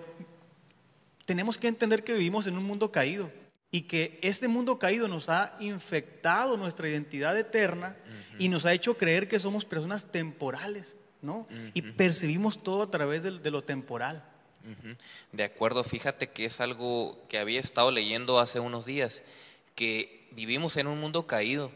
tenemos 1.27 1.59
que 1.59 1.69
entender 1.69 2.03
que 2.03 2.13
vivimos 2.13 2.47
en 2.47 2.57
un 2.57 2.65
mundo 2.65 2.91
caído 2.91 3.31
y 3.71 3.83
que 3.83 4.19
este 4.23 4.49
mundo 4.49 4.79
caído 4.79 5.07
nos 5.07 5.29
ha 5.29 5.57
infectado 5.61 6.57
nuestra 6.57 6.89
identidad 6.89 7.39
eterna 7.39 7.97
y 8.39 8.49
nos 8.49 8.67
ha 8.67 8.73
hecho 8.73 8.97
creer 8.97 9.29
que 9.29 9.39
somos 9.39 9.65
personas 9.65 10.11
temporales, 10.11 10.97
¿no? 11.23 11.47
Y 11.75 11.83
percibimos 11.83 12.63
todo 12.63 12.83
a 12.83 12.91
través 12.91 13.23
de, 13.23 13.39
de 13.39 13.51
lo 13.51 13.63
temporal. 13.63 14.25
De 15.33 15.45
acuerdo, 15.45 15.85
fíjate 15.85 16.31
que 16.31 16.45
es 16.45 16.61
algo 16.61 17.25
que 17.29 17.39
había 17.39 17.61
estado 17.61 17.91
leyendo 17.91 18.39
hace 18.39 18.61
unos 18.61 18.85
días, 18.85 19.23
que 19.75 20.29
vivimos 20.33 20.77
en 20.77 20.87
un 20.87 21.01
mundo 21.01 21.27
caído 21.27 21.73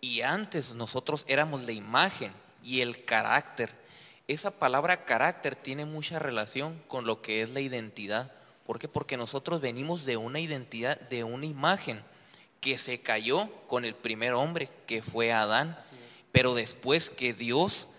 y 0.00 0.22
antes 0.22 0.72
nosotros 0.74 1.24
éramos 1.28 1.64
la 1.64 1.72
imagen 1.72 2.32
y 2.62 2.80
el 2.80 3.04
carácter. 3.04 3.70
Esa 4.26 4.50
palabra 4.50 5.04
carácter 5.04 5.54
tiene 5.54 5.84
mucha 5.84 6.18
relación 6.18 6.82
con 6.88 7.06
lo 7.06 7.22
que 7.22 7.42
es 7.42 7.50
la 7.50 7.60
identidad. 7.60 8.32
¿Por 8.64 8.78
qué? 8.78 8.88
Porque 8.88 9.16
nosotros 9.16 9.60
venimos 9.60 10.04
de 10.04 10.16
una 10.16 10.40
identidad, 10.40 10.98
de 11.00 11.24
una 11.24 11.46
imagen 11.46 12.02
que 12.60 12.78
se 12.78 13.00
cayó 13.00 13.50
con 13.66 13.84
el 13.84 13.94
primer 13.94 14.32
hombre, 14.32 14.70
que 14.86 15.02
fue 15.02 15.32
Adán, 15.32 15.78
pero 16.32 16.54
después 16.54 17.10
que 17.10 17.34
Dios 17.34 17.90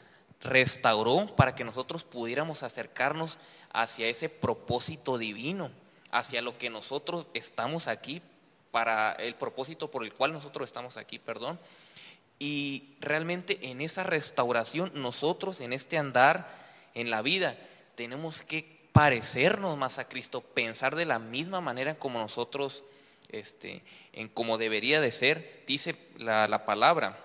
restauró 0.42 1.28
para 1.36 1.56
que 1.56 1.64
nosotros 1.64 2.04
pudiéramos 2.04 2.64
acercarnos 2.64 3.38
hacia 3.72 4.08
ese 4.08 4.28
propósito 4.30 5.18
divino, 5.18 5.70
hacia 6.12 6.42
lo 6.42 6.58
que 6.58 6.70
nosotros 6.70 7.28
estamos 7.34 7.88
aquí, 7.88 8.22
para 8.72 9.14
el 9.14 9.36
propósito 9.36 9.90
por 9.90 10.04
el 10.04 10.14
cual 10.14 10.34
nosotros 10.34 10.68
estamos 10.68 10.98
aquí, 10.98 11.18
perdón. 11.18 11.60
Y 12.40 12.96
realmente 13.00 13.58
en 13.70 13.80
esa 13.80 14.04
restauración, 14.04 14.92
nosotros 14.96 15.62
en 15.62 15.72
este 15.72 15.98
andar 15.98 16.54
en 16.94 17.10
la 17.10 17.22
vida, 17.22 17.58
tenemos 17.96 18.42
que 18.42 18.75
parecernos 18.96 19.78
más 19.78 20.00
a 20.00 20.08
Cristo, 20.08 20.40
pensar 20.40 20.96
de 20.96 21.04
la 21.04 21.20
misma 21.20 21.60
manera 21.60 21.96
como 21.96 22.18
nosotros, 22.18 22.86
este, 23.28 23.84
en 24.14 24.30
como 24.30 24.58
debería 24.58 25.02
de 25.02 25.12
ser, 25.12 25.64
dice 25.68 25.98
la, 26.18 26.66
palabra. 26.66 27.20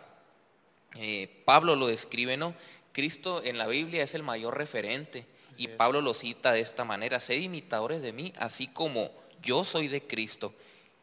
Eh, 0.97 1.43
Pablo 1.45 1.77
lo 1.77 1.87
describe, 1.87 2.37
¿no? 2.37 2.57
Cristo 2.91 3.45
en 3.45 3.57
la 3.57 3.69
Biblia 3.69 4.03
es 4.03 4.17
el 4.17 4.25
mayor 4.25 4.59
referente 4.59 5.27
y 5.57 5.69
Pablo 5.69 6.01
lo 6.01 6.13
cita 6.13 6.51
de 6.51 6.59
esta 6.59 6.85
manera, 6.85 7.21
sed 7.21 7.37
imitadores 7.37 8.03
de 8.03 8.13
mí, 8.13 8.33
así 8.37 8.67
como 8.67 9.13
yo 9.41 9.63
soy 9.63 9.87
de 9.87 10.03
Cristo. 10.03 10.53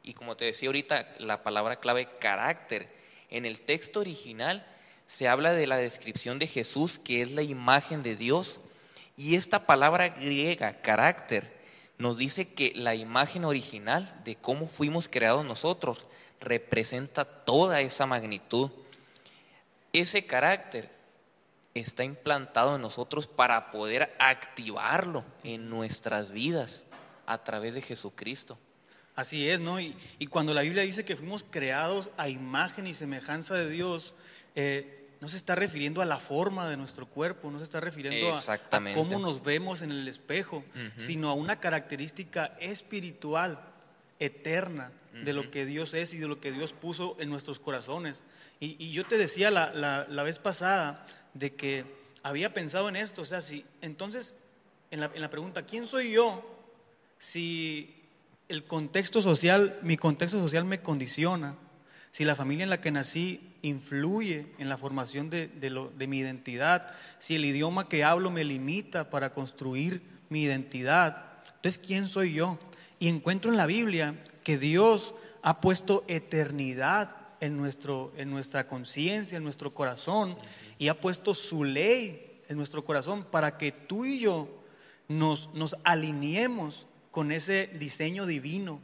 Y 0.04 0.16
como 0.16 0.36
te 0.36 0.44
decía 0.44 0.68
ahorita, 0.68 1.16
la 1.20 1.44
palabra 1.44 1.80
clave 1.80 2.10
carácter. 2.20 2.90
En 3.30 3.46
el 3.46 3.62
texto 3.62 4.02
original 4.02 4.68
se 5.08 5.30
habla 5.30 5.54
de 5.54 5.66
la 5.66 5.78
descripción 5.78 6.40
de 6.40 6.48
Jesús, 6.48 7.00
que 7.00 7.22
es 7.22 7.32
la 7.32 7.42
imagen 7.42 8.04
de 8.04 8.18
Dios. 8.18 8.60
Y 9.18 9.36
esta 9.36 9.66
palabra 9.66 10.10
griega, 10.10 10.80
carácter, 10.82 11.52
nos 11.98 12.20
dice 12.20 12.54
que 12.54 12.72
la 12.76 12.94
imagen 12.94 13.46
original 13.46 14.22
de 14.24 14.36
cómo 14.36 14.68
fuimos 14.68 15.10
creados 15.10 15.44
nosotros 15.44 16.06
representa 16.40 17.26
toda 17.26 17.82
esa 17.82 18.06
magnitud. 18.06 18.70
Ese 19.92 20.28
carácter 20.28 20.92
está 21.74 22.04
implantado 22.04 22.76
en 22.76 22.84
nosotros 22.84 23.26
para 23.26 23.72
poder 23.72 24.16
activarlo 24.20 25.26
en 25.44 25.68
nuestras 25.68 26.32
vidas 26.32 26.86
a 27.26 27.44
través 27.44 27.74
de 27.74 27.82
Jesucristo. 27.82 28.60
Así 29.16 29.50
es, 29.50 29.60
¿no? 29.60 29.80
Y, 29.80 29.96
cuando 30.30 30.54
la 30.54 30.62
Biblia 30.62 30.84
dice 30.84 31.04
que 31.04 31.16
fuimos 31.16 31.44
creados 31.50 32.12
a 32.18 32.30
imagen 32.30 32.86
y 32.86 32.94
semejanza 32.94 33.56
de 33.56 33.68
Dios, 33.68 34.14
eh, 34.54 34.97
no 35.20 35.28
se 35.28 35.38
está 35.38 35.56
refiriendo 35.56 36.02
a 36.02 36.06
la 36.06 36.18
forma 36.18 36.70
de 36.70 36.78
nuestro 36.78 37.08
cuerpo, 37.08 37.50
no 37.50 37.58
se 37.58 37.64
está 37.64 37.80
refiriendo 37.80 38.34
a, 38.36 38.94
cómo 38.94 39.20
nos 39.20 39.44
vemos 39.44 39.82
en 39.82 39.92
el 39.92 40.08
espejo, 40.08 40.64
sino 40.96 41.30
a 41.30 41.34
una 41.34 41.60
característica 41.60 42.58
espiritual, 42.60 43.60
eterna, 44.20 44.92
de 45.24 45.34
lo 45.34 45.50
que 45.50 45.66
Dios 45.66 45.96
es 45.96 46.14
y 46.14 46.20
de 46.20 46.28
lo 46.28 46.40
que 46.40 46.52
Dios 46.52 46.74
puso 46.74 47.18
en 47.20 47.30
nuestros 47.30 47.60
corazones. 47.60 48.24
Y, 48.60 48.92
yo 48.92 49.06
te 49.06 49.18
decía 49.18 49.50
la, 49.50 50.06
la 50.08 50.24
vez 50.24 50.40
pasada 50.40 51.06
de 51.34 51.56
que 51.56 51.86
había 52.24 52.54
pensado 52.54 52.90
en 52.90 52.96
esto, 52.96 53.24
o 53.24 53.26
sea, 53.26 53.42
si 53.42 53.66
entonces 53.82 54.36
en 54.92 55.00
la, 55.00 55.12
en 55.14 55.22
la 55.22 55.30
pregunta, 55.30 55.66
¿quién 55.66 55.88
soy 55.88 56.12
yo? 56.12 56.46
Si 57.20 57.96
el 58.48 58.64
contexto 58.64 59.22
social, 59.22 59.80
mi 59.82 59.98
contexto 59.98 60.40
social 60.40 60.66
me 60.66 60.80
condiciona, 60.80 61.56
si 62.12 62.26
la 62.26 62.36
familia 62.36 62.64
en 62.64 62.70
la 62.70 62.82
que 62.82 62.92
nací 62.92 63.42
influye 63.62 64.48
en 64.58 64.70
la 64.70 64.78
formación 64.78 65.30
de, 65.30 65.50
mi 66.08 66.20
identidad, 66.20 66.94
si 67.20 67.36
el 67.36 67.46
idioma 67.46 67.90
que 67.90 68.04
hablo 68.04 68.32
me 68.32 68.44
limita 68.44 69.10
para 69.10 69.32
construir 69.32 70.02
mi 70.30 70.44
identidad, 70.44 71.26
entonces 71.56 71.78
¿quién 71.78 72.08
soy 72.08 72.34
yo? 72.34 72.58
Y 73.00 73.08
encuentro 73.08 73.52
en 73.52 73.58
la 73.58 73.66
Biblia 73.66 74.22
que 74.44 74.58
Dios 74.58 75.14
ha 75.42 75.62
puesto 75.62 76.04
eternidad 76.08 77.16
en, 77.40 77.58
nuestro, 77.58 78.12
en 78.18 78.30
nuestra 78.30 78.68
conciencia, 78.68 79.38
en 79.38 79.44
nuestro 79.44 79.74
corazón, 79.74 80.36
y 80.80 80.88
ha 80.88 81.00
puesto 81.00 81.34
su 81.34 81.64
ley 81.64 82.42
en 82.48 82.58
nuestro 82.58 82.84
corazón 82.84 83.24
para 83.24 83.58
que 83.58 83.72
tú 83.72 84.06
y 84.06 84.20
yo 84.20 84.50
nos, 85.08 85.54
nos 85.54 85.76
alineemos 85.84 86.88
con 87.12 87.32
ese 87.32 87.68
diseño 87.80 88.26
divino 88.26 88.80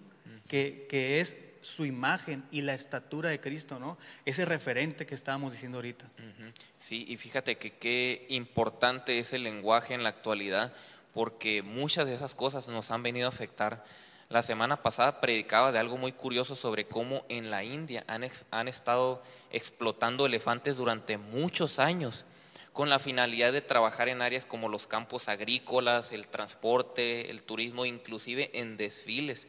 que, 0.48 0.88
que, 0.90 1.20
es 1.20 1.38
su 1.64 1.86
imagen 1.86 2.44
y 2.52 2.62
la 2.62 2.74
estatura 2.74 3.30
de 3.30 3.40
Cristo, 3.42 3.80
¿no? 3.80 3.98
Ese 4.26 4.46
referente 4.46 5.06
que 5.06 5.16
estábamos 5.16 5.52
diciendo 5.52 5.80
ahorita. 5.80 6.06
Sí, 6.80 7.06
y 7.08 7.18
fíjate 7.18 7.58
que 7.58 7.72
qué 7.72 8.26
importante 8.30 9.18
es 9.18 9.34
el 9.34 9.44
lenguaje 9.44 9.94
en 9.94 10.04
la 10.04 10.10
actualidad, 10.10 10.74
porque 11.14 11.64
muchas 11.64 12.08
de 12.08 12.16
esas 12.16 12.36
cosas 12.36 12.68
nos 12.68 12.92
han 12.92 13.04
venido 13.04 13.26
a 13.26 13.30
afectar 13.30 13.84
la 14.30 14.42
semana 14.42 14.82
pasada 14.82 15.22
predicaba 15.22 15.72
de 15.72 15.78
algo 15.80 15.98
muy 15.98 16.12
curioso 16.12 16.56
sobre 16.56 16.86
cómo 16.86 17.24
en 17.30 17.52
la 17.52 17.64
India 17.64 18.04
han, 18.08 18.26
han 18.50 18.68
estado 18.68 19.22
explotando 19.52 20.26
elefantes 20.26 20.78
durante 20.78 21.18
muchos 21.18 21.78
años 21.78 22.26
con 22.72 22.90
la 22.90 22.98
finalidad 22.98 23.54
de 23.54 23.62
trabajar 23.62 24.10
en 24.10 24.24
áreas 24.24 24.48
como 24.48 24.70
los 24.70 24.88
campos 24.88 25.30
agrícolas, 25.30 26.12
el 26.12 26.28
transporte, 26.28 27.30
el 27.30 27.44
turismo, 27.44 27.86
inclusive 27.86 28.50
en 28.60 28.76
desfiles. 28.76 29.48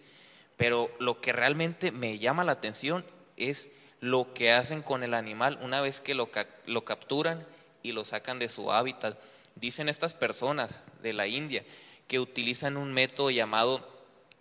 Pero 0.56 0.90
lo 0.98 1.20
que 1.20 1.32
realmente 1.32 1.90
me 1.90 2.18
llama 2.18 2.44
la 2.44 2.52
atención 2.52 3.04
es 3.36 3.70
lo 4.00 4.34
que 4.34 4.52
hacen 4.52 4.82
con 4.82 5.02
el 5.02 5.14
animal 5.14 5.58
una 5.62 5.80
vez 5.80 6.00
que 6.00 6.14
lo, 6.14 6.30
lo 6.66 6.84
capturan 6.84 7.46
y 7.82 7.92
lo 7.92 8.04
sacan 8.04 8.38
de 8.38 8.48
su 8.48 8.70
hábitat. 8.70 9.18
Dicen 9.56 9.88
estas 9.88 10.14
personas 10.14 10.84
de 11.02 11.12
la 11.12 11.26
India 11.26 11.64
que 12.08 12.20
utilizan 12.20 12.76
un 12.76 12.92
método 12.92 13.30
llamado 13.30 13.88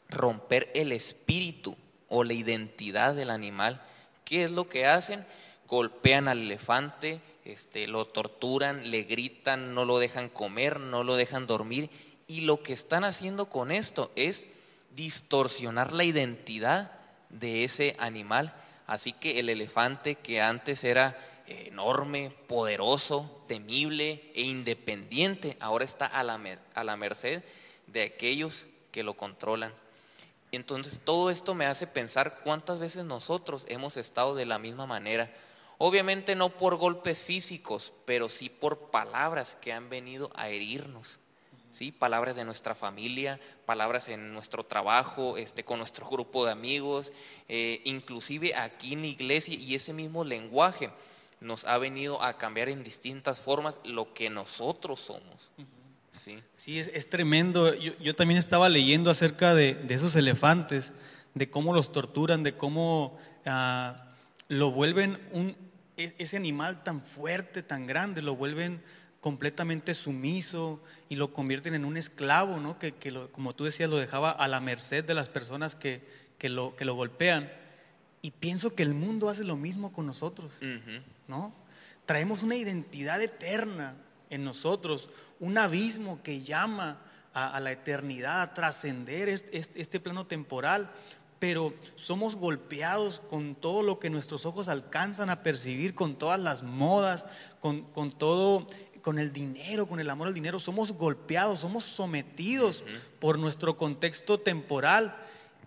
romper 0.10 0.72
el 0.76 0.92
espíritu 0.92 1.76
o 2.10 2.24
la 2.24 2.34
identidad 2.34 3.16
del 3.16 3.30
animal. 3.30 3.82
¿Qué 4.26 4.44
es 4.44 4.52
lo 4.52 4.70
que 4.70 4.86
hacen? 4.86 5.26
Golpean 5.68 6.28
al 6.28 6.40
elefante, 6.40 7.22
este, 7.46 7.88
lo 7.88 8.06
torturan, 8.06 8.92
le 8.92 9.04
gritan, 9.04 9.74
no 9.74 9.86
lo 9.86 10.00
dejan 10.00 10.30
comer, 10.30 10.80
no 10.80 11.04
lo 11.04 11.16
dejan 11.16 11.48
dormir. 11.48 11.90
Y 12.28 12.42
lo 12.42 12.62
que 12.62 12.74
están 12.74 13.04
haciendo 13.04 13.50
con 13.50 13.72
esto 13.72 14.12
es 14.16 14.48
distorsionar 14.96 15.94
la 15.94 16.04
identidad 16.04 16.92
de 17.30 17.64
ese 17.64 17.96
animal. 18.00 18.54
Así 18.88 19.14
que 19.14 19.40
el 19.40 19.50
elefante 19.50 20.16
que 20.16 20.42
antes 20.42 20.84
era 20.84 21.18
enorme, 21.48 22.34
poderoso, 22.48 23.44
temible 23.48 24.32
e 24.34 24.44
independiente, 24.44 25.58
ahora 25.60 25.86
está 25.86 26.06
a 26.06 26.24
la, 26.24 26.40
a 26.74 26.84
la 26.84 26.98
merced 26.98 27.44
de 27.88 28.04
aquellos 28.04 28.68
que 28.92 29.04
lo 29.04 29.16
controlan. 29.16 29.74
Entonces 30.52 31.02
todo 31.04 31.30
esto 31.32 31.56
me 31.56 31.66
hace 31.66 31.88
pensar 31.88 32.42
cuántas 32.44 32.80
veces 32.80 33.04
nosotros 33.06 33.66
hemos 33.68 33.98
estado 33.98 34.36
de 34.36 34.46
la 34.46 34.60
misma 34.60 34.86
manera. 34.86 35.34
Obviamente 35.80 36.36
no 36.36 36.56
por 36.56 36.76
golpes 36.76 37.24
físicos, 37.24 37.92
pero 38.06 38.30
sí 38.30 38.50
por 38.50 38.92
palabras 38.92 39.58
que 39.60 39.74
han 39.74 39.90
venido 39.90 40.30
a 40.36 40.50
herirnos. 40.50 41.20
¿Sí? 41.74 41.92
Palabras 41.92 42.36
de 42.36 42.46
nuestra 42.46 42.76
familia, 42.76 43.40
palabras 43.66 44.08
en 44.08 44.34
nuestro 44.34 44.66
trabajo, 44.66 45.38
este, 45.38 45.66
con 45.66 45.80
nuestro 45.80 46.08
grupo 46.10 46.46
de 46.46 46.52
amigos, 46.52 47.12
eh, 47.50 47.82
inclusive 47.84 48.56
aquí 48.56 48.94
en 48.94 49.02
la 49.02 49.08
iglesia 49.08 49.56
y 49.56 49.76
ese 49.76 49.92
mismo 49.92 50.24
lenguaje 50.24 50.92
nos 51.42 51.66
ha 51.66 51.78
venido 51.78 52.22
a 52.24 52.38
cambiar 52.38 52.70
en 52.70 52.84
distintas 52.84 53.42
formas 53.42 53.80
lo 53.84 54.14
que 54.14 54.30
nosotros 54.30 55.02
somos. 55.02 55.52
Sí, 56.14 56.40
sí 56.56 56.80
es, 56.80 57.10
tremendo. 57.10 57.74
Yo, 57.74 58.16
también 58.16 58.38
estaba 58.38 58.70
leyendo 58.70 59.10
acerca 59.10 59.54
de, 59.54 59.84
esos 59.90 60.16
elefantes, 60.16 60.94
de 61.34 61.50
cómo 61.50 61.74
los 61.74 61.92
torturan, 61.92 62.44
de 62.44 62.56
cómo 62.56 63.18
ah, 63.46 64.14
lo 64.48 64.72
vuelven 64.72 65.20
un, 65.32 65.58
e, 65.98 66.14
ese 66.20 66.38
animal 66.38 66.84
tan 66.84 67.02
fuerte, 67.02 67.64
tan 67.64 67.88
grande, 67.88 68.22
lo 68.22 68.36
vuelven 68.36 68.82
completamente 69.20 69.94
sumiso 69.94 70.82
y 71.14 71.16
lo 71.16 71.32
convierten 71.32 71.76
en 71.76 71.86
un 71.86 71.96
esclavo, 71.96 72.60
¿no? 72.60 72.80
que, 72.80 72.92
como 73.32 73.54
tú 73.54 73.66
decías, 73.66 73.88
lo 73.88 74.00
dejaba 74.00 74.32
a 74.32 74.48
la 74.48 74.60
merced 74.60 75.06
de 75.06 75.14
las 75.14 75.30
personas 75.30 75.76
que, 75.76 76.02
que, 76.40 76.50
lo, 76.50 76.76
que 76.76 76.86
lo 76.86 76.96
golpean. 76.96 77.52
Y 78.24 78.32
pienso 78.32 78.74
que 78.74 78.82
el 78.82 78.96
mundo 78.96 79.30
hace 79.30 79.44
lo 79.44 79.56
mismo 79.56 79.94
con 79.94 80.08
nosotros, 80.08 80.54
¿no? 81.28 81.54
Traemos 82.08 82.42
una 82.42 82.56
identidad 82.56 83.22
eterna 83.22 83.94
en 84.32 84.44
nosotros, 84.44 85.12
un 85.40 85.56
abismo 85.60 86.24
que 86.24 86.42
llama 86.42 87.00
a, 87.32 87.60
la 87.60 87.72
eternidad, 87.72 88.42
a 88.42 88.54
trascender 88.56 89.30
este, 89.30 89.56
este, 89.76 90.00
plano 90.00 90.26
temporal, 90.26 90.90
pero 91.38 91.76
somos 91.96 92.36
golpeados 92.36 93.22
con 93.30 93.54
todo 93.54 93.84
lo 93.84 94.00
que 94.00 94.10
nuestros 94.10 94.48
ojos 94.48 94.68
alcanzan 94.68 95.30
a 95.30 95.44
percibir, 95.44 95.94
con 95.94 96.16
todas 96.16 96.40
las 96.40 96.64
modas, 96.64 97.28
con, 97.60 97.84
con 97.92 98.12
todo, 98.12 98.66
con 99.04 99.20
el 99.20 99.32
dinero, 99.32 99.88
con 99.88 100.00
el 100.00 100.10
amor 100.10 100.28
al 100.28 100.34
dinero, 100.34 100.58
somos 100.60 100.94
golpeados, 100.94 101.60
somos 101.60 101.84
sometidos 101.84 102.84
por 103.20 103.38
nuestro 103.38 103.78
contexto 103.78 104.40
temporal 104.40 105.16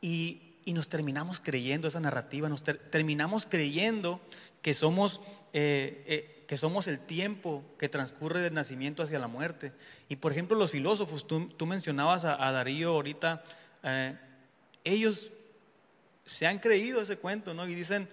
y, 0.00 0.54
y, 0.64 0.72
nos 0.72 0.88
terminamos 0.88 1.38
creyendo 1.38 1.86
esa 1.86 2.00
narrativa, 2.00 2.48
nos 2.48 2.64
terminamos 2.64 3.46
creyendo 3.46 4.20
que 4.62 4.74
somos 4.74 5.20
eh, 5.52 6.02
eh, 6.06 6.44
que 6.46 6.56
somos 6.56 6.86
el 6.86 7.00
tiempo 7.00 7.64
que 7.78 7.88
transcurre 7.88 8.40
del 8.40 8.54
nacimiento 8.54 9.02
hacia 9.02 9.18
la 9.18 9.26
muerte. 9.26 9.72
Y 10.08 10.16
por 10.16 10.32
ejemplo, 10.32 10.56
los 10.56 10.70
filósofos, 10.70 11.26
tú, 11.26 11.66
mencionabas 11.66 12.24
a, 12.24 12.52
Darío 12.52 12.90
ahorita, 12.90 13.42
eh, 13.82 14.16
ellos 14.84 15.30
se 16.24 16.46
han 16.46 16.58
creído 16.58 17.00
ese 17.00 17.16
cuento, 17.16 17.54
¿no? 17.54 17.66
Y 17.66 17.74
dicen, 17.74 18.08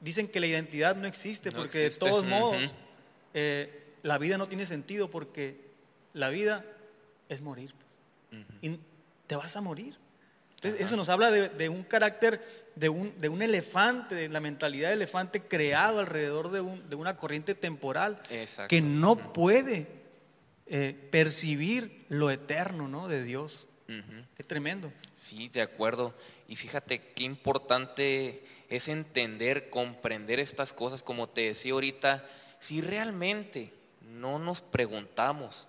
dicen 0.00 0.26
que 0.26 0.40
la 0.40 0.46
identidad 0.46 0.96
no 0.96 1.06
existe, 1.06 1.52
porque 1.52 1.78
de 1.78 1.90
todos 1.90 2.24
modos 2.24 2.74
eh, 3.34 3.83
la 4.04 4.18
vida 4.18 4.38
no 4.38 4.46
tiene 4.46 4.66
sentido, 4.66 5.10
porque 5.10 5.58
la 6.12 6.28
vida 6.28 6.64
es 7.28 7.40
morir. 7.40 7.74
Y 8.62 8.78
te 9.26 9.34
vas 9.34 9.56
a 9.56 9.60
morir. 9.60 9.96
Entonces, 10.56 10.80
eso 10.80 10.96
nos 10.96 11.08
habla 11.08 11.32
de 11.32 11.68
un 11.68 11.82
carácter 11.82 12.40
de 12.76 12.88
un, 12.88 13.16
de 13.18 13.28
un 13.28 13.42
elefante, 13.42 14.14
de 14.14 14.28
la 14.28 14.40
mentalidad 14.40 14.88
de 14.88 14.94
elefante 14.94 15.40
creado 15.40 16.00
alrededor 16.00 16.50
de, 16.50 16.60
un, 16.60 16.88
de 16.88 16.96
una 16.96 17.16
corriente 17.16 17.54
temporal 17.54 18.20
que 18.68 18.80
no 18.80 19.32
puede 19.32 19.86
eh, 20.66 21.08
percibir 21.10 22.06
lo 22.08 22.30
eterno 22.30 22.88
¿no? 22.88 23.08
de 23.08 23.22
Dios. 23.22 23.66
Qué 23.86 24.42
tremendo. 24.42 24.92
Sí, 25.14 25.48
de 25.48 25.62
acuerdo. 25.62 26.14
Y 26.48 26.56
fíjate 26.56 27.00
qué 27.14 27.22
importante 27.22 28.44
es 28.68 28.88
entender, 28.88 29.70
comprender 29.70 30.40
estas 30.40 30.72
cosas, 30.72 31.02
como 31.02 31.28
te 31.28 31.42
decía 31.42 31.74
ahorita, 31.74 32.26
si 32.58 32.80
realmente 32.80 33.72
no 34.14 34.38
nos 34.38 34.60
preguntamos 34.60 35.66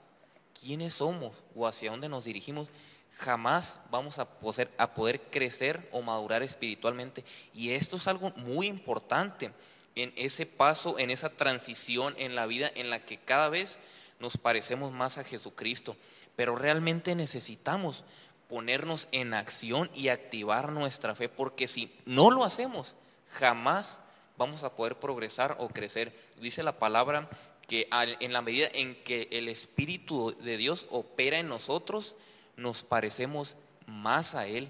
quiénes 0.60 0.96
somos 0.96 1.34
o 1.56 1.68
hacia 1.68 1.92
dónde 1.92 2.10
nos 2.10 2.26
dirigimos, 2.26 2.70
jamás 3.18 3.80
vamos 3.92 4.20
a 4.20 4.26
poder, 4.26 4.72
a 4.78 4.94
poder 4.94 5.22
crecer 5.30 5.90
o 5.92 6.02
madurar 6.02 6.44
espiritualmente. 6.44 7.24
Y 7.54 7.72
esto 7.72 7.98
es 7.98 8.08
algo 8.08 8.32
muy 8.32 8.68
importante 8.68 9.52
en 9.96 10.14
ese 10.16 10.46
paso, 10.46 11.00
en 11.00 11.10
esa 11.10 11.30
transición 11.30 12.14
en 12.18 12.36
la 12.36 12.46
vida 12.46 12.72
en 12.76 12.90
la 12.90 13.00
que 13.00 13.18
cada 13.18 13.50
vez 13.50 13.80
nos 14.20 14.38
parecemos 14.38 14.92
más 14.92 15.18
a 15.18 15.24
Jesucristo. 15.24 15.96
Pero 16.36 16.56
realmente 16.56 17.16
necesitamos 17.16 18.04
ponernos 18.50 19.08
en 19.12 19.34
acción 19.34 19.90
y 19.94 20.10
activar 20.10 20.72
nuestra 20.72 21.16
fe, 21.16 21.30
porque 21.30 21.68
si 21.68 21.96
no 22.06 22.30
lo 22.30 22.44
hacemos, 22.44 22.94
jamás 23.32 24.00
vamos 24.38 24.64
a 24.64 24.76
poder 24.76 25.00
progresar 25.00 25.56
o 25.60 25.70
crecer. 25.70 26.14
Dice 26.40 26.62
la 26.64 26.78
palabra 26.78 27.30
que 27.68 27.88
en 27.92 28.34
la 28.34 28.42
medida 28.42 28.68
en 28.74 28.96
que 29.04 29.28
el 29.32 29.50
Espíritu 29.50 30.36
de 30.40 30.58
Dios 30.58 30.86
opera 30.90 31.40
en 31.40 31.48
nosotros, 31.48 32.16
nos 32.58 32.84
parecemos 32.84 33.56
más 33.88 34.36
a 34.36 34.48
Él. 34.48 34.70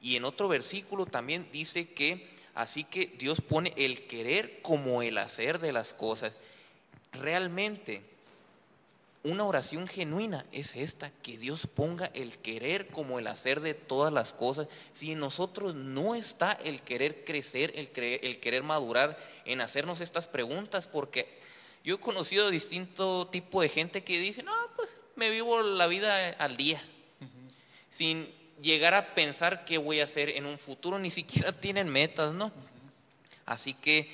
Y 0.00 0.16
en 0.16 0.24
otro 0.24 0.48
versículo 0.48 1.06
también 1.06 1.48
dice 1.52 1.92
que 1.92 2.28
así 2.54 2.84
que 2.84 3.06
Dios 3.06 3.40
pone 3.40 3.72
el 3.76 4.06
querer 4.06 4.62
como 4.62 5.02
el 5.02 5.18
hacer 5.18 5.58
de 5.58 5.72
las 5.72 5.92
cosas. 5.92 6.36
Realmente, 7.12 8.02
una 9.24 9.44
oración 9.44 9.86
genuina 9.88 10.46
es 10.52 10.76
esta, 10.76 11.10
que 11.22 11.36
Dios 11.38 11.66
ponga 11.66 12.10
el 12.14 12.38
querer 12.38 12.88
como 12.88 13.18
el 13.18 13.26
hacer 13.26 13.60
de 13.60 13.74
todas 13.74 14.12
las 14.12 14.32
cosas. 14.32 14.68
Si 14.92 15.12
en 15.12 15.20
nosotros 15.20 15.74
no 15.74 16.14
está 16.14 16.52
el 16.52 16.82
querer 16.82 17.24
crecer, 17.24 17.72
el, 17.74 17.90
el 17.96 18.40
querer 18.40 18.62
madurar, 18.62 19.18
en 19.44 19.60
hacernos 19.60 20.00
estas 20.00 20.28
preguntas, 20.28 20.86
porque 20.86 21.37
yo 21.84 21.96
he 21.96 22.00
conocido 22.00 22.50
distinto 22.50 23.28
tipo 23.28 23.62
de 23.62 23.68
gente 23.68 24.04
que 24.04 24.18
dice, 24.18 24.42
no, 24.42 24.54
pues 24.76 24.88
me 25.16 25.30
vivo 25.30 25.62
la 25.62 25.86
vida 25.86 26.30
al 26.38 26.56
día 26.56 26.82
sin 27.90 28.28
llegar 28.60 28.94
a 28.94 29.14
pensar 29.14 29.64
qué 29.64 29.78
voy 29.78 30.00
a 30.00 30.04
hacer 30.04 30.30
en 30.30 30.46
un 30.46 30.58
futuro, 30.58 30.98
ni 30.98 31.10
siquiera 31.10 31.52
tienen 31.60 31.88
metas, 31.88 32.32
¿no? 32.32 32.52
Así 33.46 33.74
que 33.74 34.10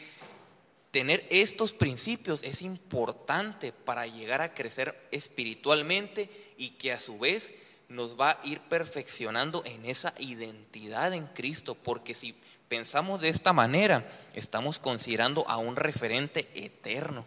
tener 0.90 1.26
estos 1.30 1.72
principios 1.72 2.42
es 2.42 2.62
importante 2.62 3.72
para 3.72 4.06
llegar 4.06 4.40
a 4.42 4.54
crecer 4.54 5.08
espiritualmente 5.10 6.30
y 6.56 6.70
que 6.70 6.92
a 6.92 7.00
su 7.00 7.18
vez 7.18 7.52
nos 7.88 8.18
va 8.18 8.30
a 8.30 8.40
ir 8.44 8.60
perfeccionando 8.60 9.62
en 9.66 9.84
esa 9.86 10.14
identidad 10.18 11.12
en 11.12 11.26
Cristo, 11.26 11.74
porque 11.74 12.14
si 12.14 12.34
pensamos 12.68 13.20
de 13.20 13.28
esta 13.28 13.52
manera, 13.52 14.08
estamos 14.34 14.78
considerando 14.78 15.48
a 15.48 15.56
un 15.58 15.76
referente 15.76 16.48
eterno. 16.54 17.26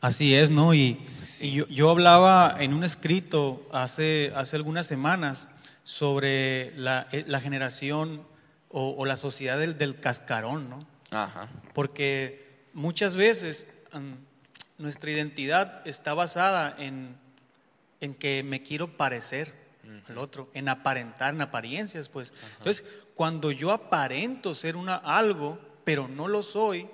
Así 0.00 0.34
es, 0.34 0.50
¿no? 0.50 0.74
Y, 0.74 1.04
yo, 1.40 1.90
hablaba 1.90 2.56
en 2.58 2.72
un 2.72 2.82
escrito 2.82 3.68
hace, 3.70 4.32
hace 4.34 4.56
algunas 4.56 4.86
semanas 4.86 5.46
sobre 5.84 6.74
la, 6.78 7.08
eh, 7.12 7.24
generación 7.40 8.26
o, 8.70 9.04
la 9.04 9.16
sociedad 9.16 9.58
del, 9.58 10.00
cascarón, 10.00 10.70
¿no? 10.70 10.86
Porque 11.74 12.66
muchas 12.72 13.16
veces 13.16 13.66
nuestra 14.78 15.10
identidad 15.10 15.86
está 15.86 16.14
basada 16.14 16.74
en, 16.78 17.16
en, 18.00 18.14
que 18.14 18.42
me 18.42 18.62
quiero 18.62 18.96
parecer 18.96 19.54
al 20.08 20.18
otro, 20.18 20.50
en 20.54 20.68
aparentar, 20.68 21.34
en 21.34 21.40
apariencias, 21.42 22.08
pues. 22.08 22.32
Entonces, 22.58 22.84
cuando 23.14 23.50
yo 23.52 23.72
aparento 23.72 24.54
ser 24.54 24.76
una, 24.76 24.96
algo, 24.96 25.58
pero 25.84 26.08
no 26.08 26.28
lo 26.28 26.42
soy, 26.42 26.88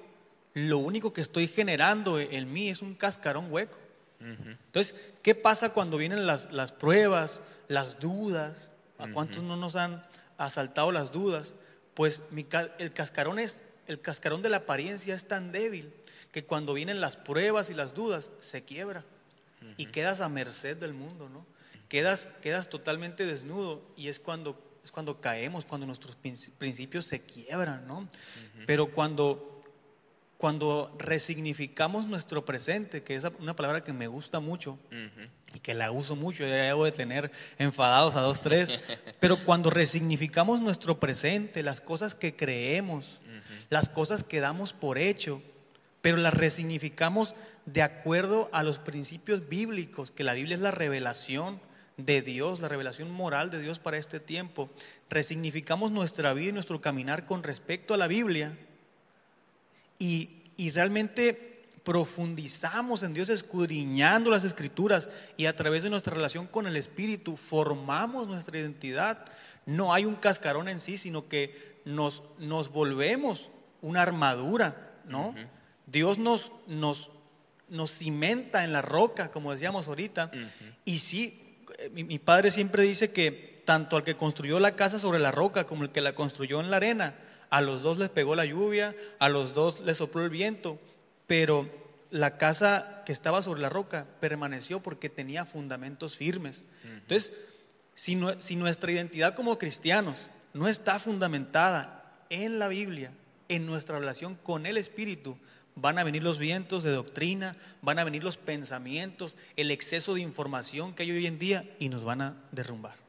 lo 0.55 0.79
único 0.79 1.13
que 1.13 1.21
estoy 1.21 1.49
generando 1.49 2.21
en 2.21 2.53
mí 2.53 2.69
es 2.69 2.83
un 2.83 2.95
cascarón 2.95 3.51
hueco. 3.51 3.79
Entonces, 4.21 4.95
¿qué 5.23 5.35
pasa 5.35 5.71
cuando 5.71 5.97
vienen 5.97 6.27
las, 6.27 6.53
las 6.53 6.71
pruebas, 6.71 7.41
las 7.69 7.99
dudas? 7.99 8.71
¿A 8.99 9.09
cuántos 9.09 9.43
no 9.43 9.57
nos 9.57 9.75
han 9.75 10.05
asaltado 10.39 10.93
las 10.93 11.11
dudas? 11.11 11.55
Pues 11.95 12.23
el 12.79 12.93
cascarón 12.93 13.41
es, 13.41 13.65
el 13.89 14.01
cascarón 14.01 14.43
de 14.43 14.49
la 14.49 14.59
apariencia 14.59 15.15
es 15.15 15.27
tan 15.27 15.51
débil 15.51 15.93
que 16.31 16.45
cuando 16.45 16.73
vienen 16.73 17.01
las 17.01 17.17
pruebas 17.17 17.69
y 17.69 17.75
las 17.75 17.95
dudas 17.95 18.31
se 18.41 18.63
quiebra 18.63 19.05
y 19.77 19.87
quedas 19.87 20.21
a 20.21 20.29
merced 20.29 20.77
del 20.77 20.93
mundo, 20.95 21.29
¿no? 21.29 21.45
Quedas, 21.89 22.29
quedas 22.41 22.71
totalmente 22.71 23.27
desnudo 23.27 23.83
y 23.97 24.09
es 24.09 24.19
cuando, 24.19 24.59
es 24.85 24.91
cuando 24.91 25.21
caemos, 25.21 25.65
cuando 25.65 25.87
nuestros 25.87 26.17
principios 26.17 27.05
se 27.05 27.23
quiebran, 27.23 27.87
¿no? 27.87 28.09
Pero 28.67 28.93
cuando 28.93 29.52
cuando 30.43 30.93
resignificamos 30.99 32.09
nuestro 32.09 32.45
presente, 32.45 33.05
que 33.05 33.15
es 33.15 33.25
una 33.39 33.55
palabra 33.55 33.85
que 33.85 33.93
me 33.93 34.09
gusta 34.09 34.41
mucho 34.41 34.77
y 35.55 35.61
que 35.61 35.73
la 35.73 35.93
uso 35.93 36.17
mucho, 36.17 36.45
ya 36.45 36.57
debo 36.57 36.85
de 36.85 36.91
tener 36.91 37.31
enfadados 37.61 38.17
a 38.17 38.23
dos, 38.23 38.41
tres, 38.41 38.81
pero 39.21 39.37
cuando 39.45 39.71
resignificamos 39.71 40.61
nuestro 40.61 40.99
presente, 40.99 41.63
las 41.63 41.81
cosas 41.81 42.17
que 42.17 42.35
creemos, 42.35 43.21
las 43.71 43.89
cosas 43.89 44.25
que 44.25 44.41
damos 44.41 44.73
por 44.73 44.99
hecho, 44.99 45.41
pero 46.01 46.17
las 46.17 46.35
resignificamos 46.35 47.37
de 47.65 47.83
acuerdo 47.83 48.51
a 48.53 48.65
los 48.65 48.81
principios 48.81 49.49
bíblicos, 49.49 50.11
que 50.11 50.25
la 50.25 50.35
Biblia 50.35 50.57
es 50.57 50.63
la 50.63 50.73
revelación 50.73 51.61
de 51.99 52.21
Dios, 52.21 52.59
la 52.59 52.67
revelación 52.67 53.13
moral 53.13 53.53
de 53.53 53.61
Dios 53.61 53.79
para 53.79 53.97
este 53.97 54.19
tiempo, 54.19 54.71
resignificamos 55.09 55.93
nuestra 55.93 56.35
vida 56.35 56.49
y 56.49 56.53
nuestro 56.53 56.81
caminar 56.81 57.27
con 57.27 57.45
respecto 57.45 57.95
a 57.95 57.97
la 57.97 58.09
Biblia, 58.09 58.59
y, 60.03 60.71
realmente 60.71 61.49
profundizamos 61.85 63.03
en 63.03 63.15
Dios 63.15 63.29
escudriñando 63.29 64.31
las 64.31 64.45
escrituras 64.45 65.09
y 65.37 65.47
a 65.47 65.57
través 65.57 65.83
de 65.83 65.91
nuestra 65.91 66.15
relación 66.15 66.47
con 66.47 66.67
el 66.67 66.77
Espíritu 66.77 67.37
formamos 67.37 68.29
nuestra 68.29 68.59
identidad. 68.59 69.27
No 69.67 69.93
hay 69.93 70.05
un 70.05 70.15
cascarón 70.15 70.69
en 70.69 70.79
sí, 70.79 70.99
sino 70.99 71.29
que 71.29 71.81
nos, 71.85 72.23
nos 72.39 72.71
volvemos 72.71 73.51
una 73.81 74.03
armadura, 74.03 74.93
¿no? 75.07 75.35
Dios 75.87 76.19
nos, 76.19 76.53
nos, 76.69 77.11
nos 77.69 77.91
cimenta 77.91 78.63
en 78.63 78.73
la 78.73 78.83
roca, 78.83 79.31
como 79.31 79.53
decíamos 79.53 79.89
ahorita. 79.89 80.31
Y 80.85 81.01
sí, 81.01 81.65
mi, 81.93 82.05
mi, 82.05 82.19
padre 82.21 82.53
siempre 82.53 82.85
dice 82.85 83.11
que 83.11 83.63
tanto 83.65 83.97
al 83.97 84.05
que 84.05 84.17
construyó 84.17 84.61
la 84.61 84.77
casa 84.77 85.01
sobre 85.01 85.19
la 85.19 85.33
roca 85.33 85.65
como 85.65 85.85
el 85.85 85.91
que 85.91 86.01
la 86.01 86.15
construyó 86.15 86.61
en 86.61 86.71
la 86.71 86.77
arena, 86.77 87.17
a 87.53 87.61
los 87.61 87.83
dos 87.83 87.99
les 87.99 88.09
pegó 88.09 88.35
la 88.35 88.47
lluvia, 88.47 88.95
a 89.19 89.29
los 89.29 89.53
dos 89.53 89.81
les 89.81 89.99
sopló 89.99 90.25
el 90.25 90.31
viento, 90.31 90.79
pero 91.27 91.69
la 92.11 92.39
casa 92.39 93.03
que 93.05 93.13
estaba 93.13 93.43
sobre 93.43 93.61
la 93.61 93.69
roca 93.69 94.07
permaneció 94.21 94.81
porque 94.81 95.11
tenía 95.11 95.45
fundamentos 95.45 96.17
firmes. 96.17 96.65
Entonces, 96.83 97.35
si, 97.95 98.19
si 98.39 98.57
nuestra 98.57 98.91
identidad 98.91 99.35
como 99.35 99.59
cristianos 99.59 100.17
no 100.55 100.67
está 100.67 100.99
fundamentada 100.99 102.25
en 102.31 102.59
la 102.59 102.69
Biblia, 102.69 103.13
en 103.51 103.67
nuestra 103.67 103.99
relación 103.99 104.35
con 104.35 104.65
el 104.65 104.79
Espíritu, 104.79 105.37
van 105.75 105.99
a 105.99 106.05
venir 106.05 106.23
los 106.23 106.39
vientos 106.39 106.83
de 106.83 106.93
doctrina, 106.93 107.55
van 107.83 107.99
a 107.99 108.05
venir 108.05 108.25
los 108.25 108.39
pensamientos, 108.39 109.37
el 109.57 109.71
exceso 109.71 110.15
de 110.15 110.23
información 110.23 110.95
que 110.95 111.03
hay 111.03 111.11
hoy 111.11 111.27
en 111.27 111.39
día 111.39 111.65
y 111.79 111.91
nos 111.91 112.03
van 112.03 112.23
a 112.23 112.37
derrumbar. 112.51 113.02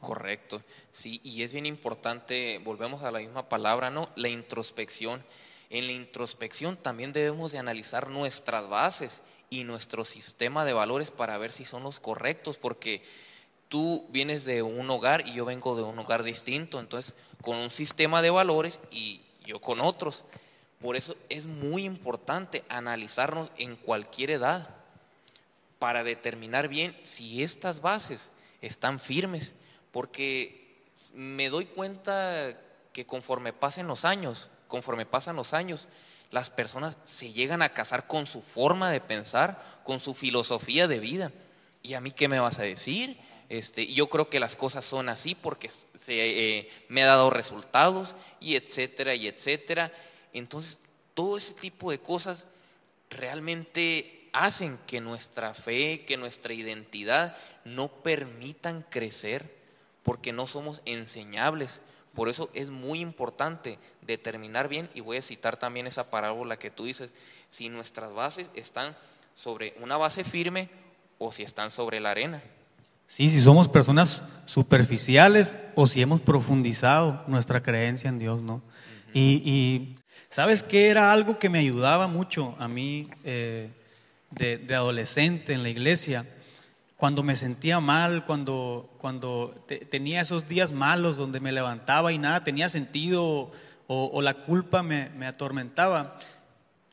Correcto, 0.00 0.62
sí, 0.92 1.20
y 1.24 1.42
es 1.42 1.52
bien 1.52 1.66
importante, 1.66 2.60
volvemos 2.62 3.02
a 3.02 3.10
la 3.10 3.18
misma 3.18 3.48
palabra, 3.48 3.90
¿no? 3.90 4.08
La 4.14 4.28
introspección. 4.28 5.24
En 5.70 5.86
la 5.86 5.92
introspección 5.92 6.76
también 6.76 7.12
debemos 7.12 7.52
de 7.52 7.58
analizar 7.58 8.08
nuestras 8.08 8.68
bases 8.68 9.22
y 9.50 9.64
nuestro 9.64 10.04
sistema 10.04 10.64
de 10.64 10.72
valores 10.72 11.10
para 11.10 11.36
ver 11.36 11.52
si 11.52 11.64
son 11.64 11.82
los 11.82 11.98
correctos, 11.98 12.56
porque 12.56 13.02
tú 13.68 14.06
vienes 14.10 14.44
de 14.44 14.62
un 14.62 14.88
hogar 14.88 15.26
y 15.26 15.34
yo 15.34 15.44
vengo 15.44 15.76
de 15.76 15.82
un 15.82 15.98
hogar 15.98 16.22
distinto, 16.22 16.78
entonces 16.78 17.14
con 17.42 17.56
un 17.58 17.70
sistema 17.70 18.22
de 18.22 18.30
valores 18.30 18.80
y 18.90 19.20
yo 19.44 19.60
con 19.60 19.80
otros. 19.80 20.24
Por 20.80 20.96
eso 20.96 21.16
es 21.28 21.46
muy 21.46 21.84
importante 21.84 22.64
analizarnos 22.68 23.50
en 23.58 23.74
cualquier 23.76 24.30
edad 24.30 24.76
para 25.78 26.04
determinar 26.04 26.68
bien 26.68 26.96
si 27.02 27.42
estas 27.42 27.80
bases 27.80 28.30
están 28.62 29.00
firmes, 29.00 29.54
porque 29.92 30.82
me 31.14 31.48
doy 31.48 31.66
cuenta 31.66 32.58
que 32.92 33.06
conforme 33.06 33.52
pasen 33.52 33.86
los 33.86 34.04
años, 34.04 34.50
conforme 34.66 35.06
pasan 35.06 35.36
los 35.36 35.54
años, 35.54 35.88
las 36.30 36.50
personas 36.50 36.98
se 37.04 37.32
llegan 37.32 37.62
a 37.62 37.72
casar 37.72 38.06
con 38.06 38.26
su 38.26 38.42
forma 38.42 38.90
de 38.90 39.00
pensar, 39.00 39.80
con 39.84 40.00
su 40.00 40.14
filosofía 40.14 40.86
de 40.88 40.98
vida. 40.98 41.32
¿Y 41.82 41.94
a 41.94 42.00
mí 42.00 42.10
qué 42.10 42.28
me 42.28 42.40
vas 42.40 42.58
a 42.58 42.64
decir? 42.64 43.18
Este, 43.48 43.86
yo 43.86 44.08
creo 44.08 44.28
que 44.28 44.40
las 44.40 44.56
cosas 44.56 44.84
son 44.84 45.08
así 45.08 45.34
porque 45.34 45.70
se, 45.70 45.88
eh, 46.08 46.70
me 46.88 47.02
ha 47.02 47.06
dado 47.06 47.30
resultados 47.30 48.14
y 48.40 48.56
etcétera 48.56 49.14
y 49.14 49.26
etcétera. 49.26 49.92
Entonces, 50.34 50.76
todo 51.14 51.38
ese 51.38 51.54
tipo 51.54 51.90
de 51.90 51.98
cosas 51.98 52.46
realmente 53.08 54.28
hacen 54.34 54.78
que 54.86 55.00
nuestra 55.00 55.54
fe, 55.54 56.04
que 56.04 56.18
nuestra 56.18 56.52
identidad 56.52 57.36
no 57.64 57.88
permitan 57.88 58.84
crecer 58.90 59.57
porque 60.08 60.32
no 60.32 60.46
somos 60.46 60.80
enseñables. 60.86 61.82
Por 62.14 62.30
eso 62.30 62.48
es 62.54 62.70
muy 62.70 63.00
importante 63.00 63.78
determinar 64.00 64.66
bien, 64.66 64.88
y 64.94 65.02
voy 65.02 65.18
a 65.18 65.22
citar 65.22 65.58
también 65.58 65.86
esa 65.86 66.08
parábola 66.08 66.58
que 66.58 66.70
tú 66.70 66.86
dices, 66.86 67.10
si 67.50 67.68
nuestras 67.68 68.14
bases 68.14 68.48
están 68.54 68.96
sobre 69.34 69.74
una 69.82 69.98
base 69.98 70.24
firme 70.24 70.70
o 71.18 71.30
si 71.30 71.42
están 71.42 71.70
sobre 71.70 72.00
la 72.00 72.12
arena. 72.12 72.42
Sí, 73.06 73.28
si 73.28 73.42
somos 73.42 73.68
personas 73.68 74.22
superficiales 74.46 75.54
o 75.74 75.86
si 75.86 76.00
hemos 76.00 76.22
profundizado 76.22 77.22
nuestra 77.26 77.62
creencia 77.62 78.08
en 78.08 78.18
Dios, 78.18 78.40
¿no? 78.40 78.62
y, 79.12 79.94
¿sabes 80.30 80.62
qué 80.62 80.88
era 80.88 81.12
algo 81.12 81.38
que 81.38 81.50
me 81.50 81.58
ayudaba 81.58 82.06
mucho 82.06 82.56
a 82.58 82.66
mí 82.66 83.10
eh, 83.24 83.72
de, 84.30 84.74
adolescente 84.74 85.52
en 85.52 85.62
la 85.62 85.68
iglesia? 85.68 86.24
Cuando 86.98 87.22
me 87.22 87.36
sentía 87.36 87.78
mal, 87.78 88.24
cuando, 88.24 88.92
cuando 88.98 89.64
tenía 89.88 90.20
esos 90.20 90.48
días 90.48 90.72
malos 90.72 91.16
donde 91.16 91.38
me 91.38 91.52
levantaba 91.52 92.12
y 92.12 92.18
nada 92.18 92.42
tenía 92.42 92.68
sentido 92.68 93.52
o, 93.86 94.20
la 94.20 94.34
culpa 94.34 94.82
me, 94.82 95.08
me 95.10 95.28
atormentaba, 95.28 96.18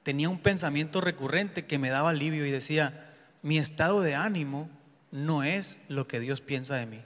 tenía 0.04 0.30
un 0.30 0.38
pensamiento 0.38 1.02
recurrente 1.02 1.66
que 1.66 1.80
me 1.80 1.90
daba 1.90 2.12
alivio 2.12 2.46
y 2.46 2.52
decía, 2.52 3.16
mi 3.42 3.58
estado 3.58 4.02
de 4.02 4.14
ánimo 4.14 4.70
no 5.10 5.42
es 5.44 5.80
lo 5.88 6.08
que 6.08 6.20
Dios 6.20 6.40
piensa 6.40 6.76
de 6.76 6.86
mí. 6.86 7.02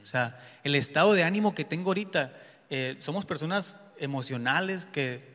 O 0.00 0.06
sea, 0.06 0.40
el 0.62 0.76
estado 0.76 1.14
de 1.14 1.24
ánimo 1.24 1.52
que 1.56 1.64
tengo 1.64 1.90
ahorita, 1.90 2.32
eh, 2.70 2.94
somos 3.00 3.26
personas 3.26 3.74
emocionales 3.98 4.86
que 4.86 5.34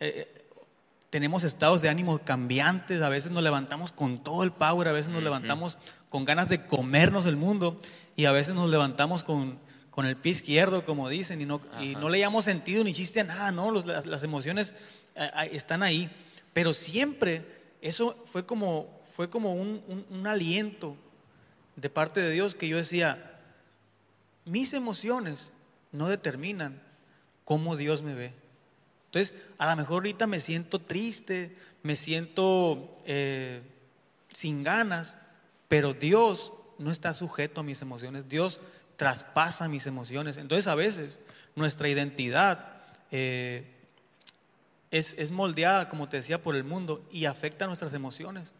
eh, 0.00 0.41
tenemos 1.12 1.44
estados 1.44 1.82
de 1.82 1.90
ánimo 1.90 2.18
cambiantes, 2.20 3.02
a 3.02 3.10
veces 3.10 3.32
nos 3.32 3.42
levantamos 3.42 3.92
con 3.92 4.24
todo 4.24 4.44
el 4.44 4.50
power, 4.50 4.88
a 4.88 4.92
veces 4.92 5.12
nos 5.12 5.22
levantamos 5.22 5.76
con 6.08 6.24
ganas 6.24 6.48
de 6.48 6.64
comernos 6.64 7.26
el 7.26 7.36
mundo 7.36 7.82
y 8.16 8.24
a 8.24 8.32
veces 8.32 8.54
nos 8.54 8.70
levantamos 8.70 9.22
con, 9.22 9.58
con 9.90 10.06
el 10.06 10.16
pie 10.16 10.32
izquierdo, 10.32 10.86
como 10.86 11.10
dicen, 11.10 11.42
y 11.42 11.44
no, 11.44 11.60
y 11.82 11.96
no 11.96 12.08
le 12.08 12.18
llamamos 12.18 12.46
sentido 12.46 12.82
ni 12.82 12.94
chiste 12.94 13.20
a 13.20 13.24
nada, 13.24 13.52
¿no? 13.52 13.70
las, 13.72 14.22
emociones 14.22 14.74
están 15.50 15.82
ahí, 15.82 16.10
pero 16.54 16.72
siempre 16.72 17.44
eso 17.82 18.16
fue 18.24 18.46
como 18.46 19.02
fue 19.14 19.28
como 19.28 19.52
un, 19.52 20.26
aliento 20.26 20.96
de 21.76 21.90
parte 21.90 22.22
de 22.22 22.30
Dios 22.30 22.54
que 22.54 22.68
yo 22.68 22.78
decía, 22.78 23.38
mis 24.46 24.72
emociones 24.72 25.52
no 25.90 26.08
determinan 26.08 26.80
cómo 27.44 27.76
Dios 27.76 28.00
me 28.00 28.14
ve. 28.14 28.32
Entonces, 29.12 29.34
a 29.58 29.68
lo 29.68 29.76
mejor 29.76 29.96
ahorita 29.96 30.26
me 30.26 30.40
siento 30.40 30.78
triste, 30.78 31.54
me 31.82 31.96
siento 31.96 32.96
eh, 33.04 33.60
sin 34.32 34.62
ganas, 34.62 35.18
pero 35.68 35.92
Dios 35.92 36.54
no 36.78 36.90
está 36.90 37.12
sujeto 37.12 37.60
a 37.60 37.62
mis 37.62 37.82
emociones, 37.82 38.26
Dios 38.26 38.58
traspasa 38.96 39.68
mis 39.68 39.86
emociones. 39.86 40.38
Entonces, 40.38 40.66
a 40.66 40.74
veces 40.74 41.20
nuestra 41.56 41.90
identidad 41.90 42.84
eh, 43.10 43.66
es, 44.90 45.14
es 45.18 45.30
moldeada, 45.30 45.90
como 45.90 46.08
te 46.08 46.16
decía, 46.16 46.42
por 46.42 46.56
el 46.56 46.64
mundo 46.64 47.06
y 47.12 47.26
afecta 47.26 47.66
nuestras 47.66 47.92
emociones. 47.92 48.54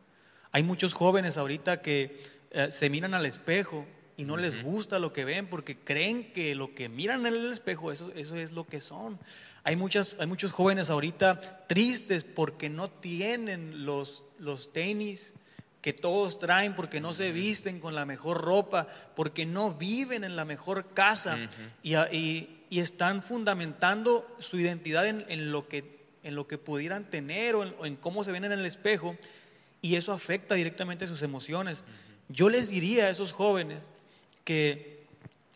Hay 0.51 0.63
muchos 0.63 0.93
jóvenes 0.93 1.39
ahorita 1.39 1.81
que 1.81 2.25
eh, 2.51 2.71
se 2.71 2.91
miran 2.91 3.15
al 3.15 3.25
espejo 3.25 3.87
y 4.19 4.27
no 4.27 4.37
les 4.37 4.63
gusta 4.63 4.99
lo 4.99 5.15
que 5.15 5.25
ven 5.25 5.47
porque 5.47 5.79
creen 5.79 6.31
que 6.35 6.55
lo 6.55 6.75
que 6.75 6.91
miran 6.91 7.25
en 7.25 7.33
el 7.33 7.51
espejo, 7.51 7.91
eso, 7.91 8.13
eso 8.15 8.37
es 8.37 8.53
lo 8.53 8.65
que 8.65 8.83
son. 8.83 9.19
Hay, 9.65 9.77
muchas, 9.77 10.17
hay 10.19 10.27
muchos 10.27 10.53
jóvenes 10.53 10.91
ahorita 10.91 11.67
tristes 11.69 12.25
porque 12.25 12.69
no 12.69 12.91
tienen 12.91 13.85
los, 13.85 14.25
los 14.39 14.73
tenis 14.73 15.35
que 15.81 15.93
todos 15.93 16.39
traen, 16.39 16.75
porque 16.75 17.01
no 17.01 17.13
se 17.13 17.33
visten 17.33 17.81
con 17.81 17.95
la 17.95 18.05
mejor 18.05 18.41
ropa, 18.41 18.87
porque 19.17 19.45
no 19.47 19.75
viven 19.75 20.25
en 20.25 20.37
la 20.37 20.45
mejor 20.45 20.95
casa. 20.95 21.37
Y, 21.83 21.97
y, 21.97 22.59
están 22.71 23.23
fundamentando 23.23 24.27
su 24.39 24.59
identidad 24.59 25.07
en, 25.07 25.27
en, 25.29 25.53
lo, 25.53 25.69
que, 25.69 26.07
en 26.23 26.35
lo 26.35 26.47
que 26.47 26.57
pudieran 26.57 27.05
tener 27.11 27.55
o 27.55 27.65
en, 27.65 27.75
o 27.79 27.85
en 27.85 27.97
cómo 27.97 28.25
se 28.25 28.33
ven 28.33 28.45
en 28.45 28.53
el 28.53 28.65
espejo 28.65 29.15
y 29.83 29.97
eso 29.97 30.13
afecta 30.13 30.55
directamente 30.55 31.07
sus 31.07 31.21
emociones. 31.21 31.85
Yo 32.29 32.49
les 32.49 32.71
diría 32.71 33.05
a 33.05 33.11
esos 33.11 33.33
jóvenes 33.33 33.85
que 34.45 35.05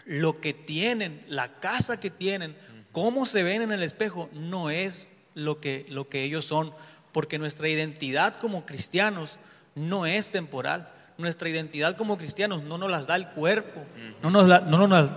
lo 0.04 0.40
que 0.40 0.52
tienen, 0.52 1.24
la 1.28 1.58
casa 1.58 1.98
que 1.98 2.10
tienen, 2.10 2.54
cómo 2.96 3.26
se 3.26 3.42
ven 3.42 3.60
en 3.60 3.72
el 3.72 3.82
espejo, 3.82 4.30
no 4.32 4.70
es 4.70 5.06
lo 5.34 5.60
que, 5.60 5.84
lo 5.90 6.08
que 6.08 6.24
ellos 6.24 6.46
son, 6.46 6.72
porque 7.12 7.38
nuestra 7.38 7.68
identidad 7.68 8.36
como 8.36 8.64
cristianos 8.64 9.36
no 9.74 10.06
es 10.06 10.30
temporal. 10.30 10.88
Nuestra 11.18 11.50
identidad 11.50 11.98
como 11.98 12.16
cristianos 12.16 12.62
no 12.62 12.78
nos 12.78 12.90
las 12.90 13.06
da 13.06 13.16
el 13.16 13.28
cuerpo, 13.28 13.84
no 14.22 14.30
nos 14.30 14.48
la, 14.48 14.60
no 14.60 14.88
nos, 14.88 15.10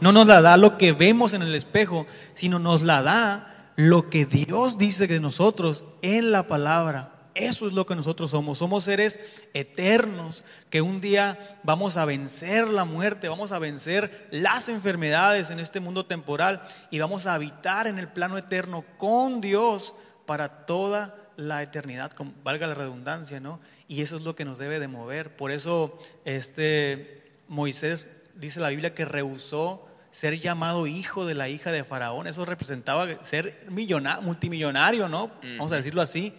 no 0.00 0.10
nos 0.10 0.26
la 0.26 0.40
da 0.40 0.56
lo 0.56 0.78
que 0.78 0.92
vemos 0.92 1.34
en 1.34 1.42
el 1.42 1.54
espejo, 1.54 2.06
sino 2.32 2.58
nos 2.58 2.80
la 2.80 3.02
da 3.02 3.72
lo 3.76 4.08
que 4.08 4.24
Dios 4.24 4.78
dice 4.78 5.06
de 5.06 5.20
nosotros 5.20 5.84
en 6.00 6.32
la 6.32 6.48
palabra. 6.48 7.15
Eso 7.36 7.66
es 7.66 7.74
lo 7.74 7.84
que 7.84 7.94
nosotros 7.94 8.30
somos. 8.30 8.58
Somos 8.58 8.84
seres 8.84 9.20
eternos 9.52 10.42
que 10.70 10.80
un 10.80 11.02
día 11.02 11.58
vamos 11.62 11.98
a 11.98 12.06
vencer 12.06 12.66
la 12.66 12.84
muerte, 12.84 13.28
vamos 13.28 13.52
a 13.52 13.58
vencer 13.58 14.26
las 14.30 14.70
enfermedades 14.70 15.50
en 15.50 15.60
este 15.60 15.78
mundo 15.78 16.06
temporal 16.06 16.66
y 16.90 16.98
vamos 16.98 17.26
a 17.26 17.34
habitar 17.34 17.86
en 17.86 17.98
el 17.98 18.08
plano 18.08 18.38
eterno 18.38 18.84
con 18.96 19.42
Dios 19.42 19.94
para 20.24 20.64
toda 20.66 21.14
la 21.36 21.62
eternidad, 21.62 22.12
valga 22.42 22.66
la 22.66 22.74
redundancia, 22.74 23.38
¿no? 23.38 23.60
Y 23.86 24.00
eso 24.00 24.16
es 24.16 24.22
lo 24.22 24.34
que 24.34 24.46
nos 24.46 24.56
debe 24.56 24.80
de 24.80 24.88
mover. 24.88 25.36
Por 25.36 25.50
eso 25.50 25.98
este 26.24 27.22
Moisés 27.48 28.08
dice 28.34 28.60
la 28.60 28.70
Biblia 28.70 28.94
que 28.94 29.04
rehusó 29.04 29.86
ser 30.10 30.38
llamado 30.38 30.86
hijo 30.86 31.26
de 31.26 31.34
la 31.34 31.50
hija 31.50 31.70
de 31.70 31.84
Faraón. 31.84 32.26
Eso 32.26 32.46
representaba 32.46 33.22
ser 33.22 33.66
millonario, 33.68 34.22
multimillonario, 34.22 35.08
¿no? 35.10 35.30
Vamos 35.42 35.72
a 35.72 35.76
decirlo 35.76 36.00
así. 36.00 36.32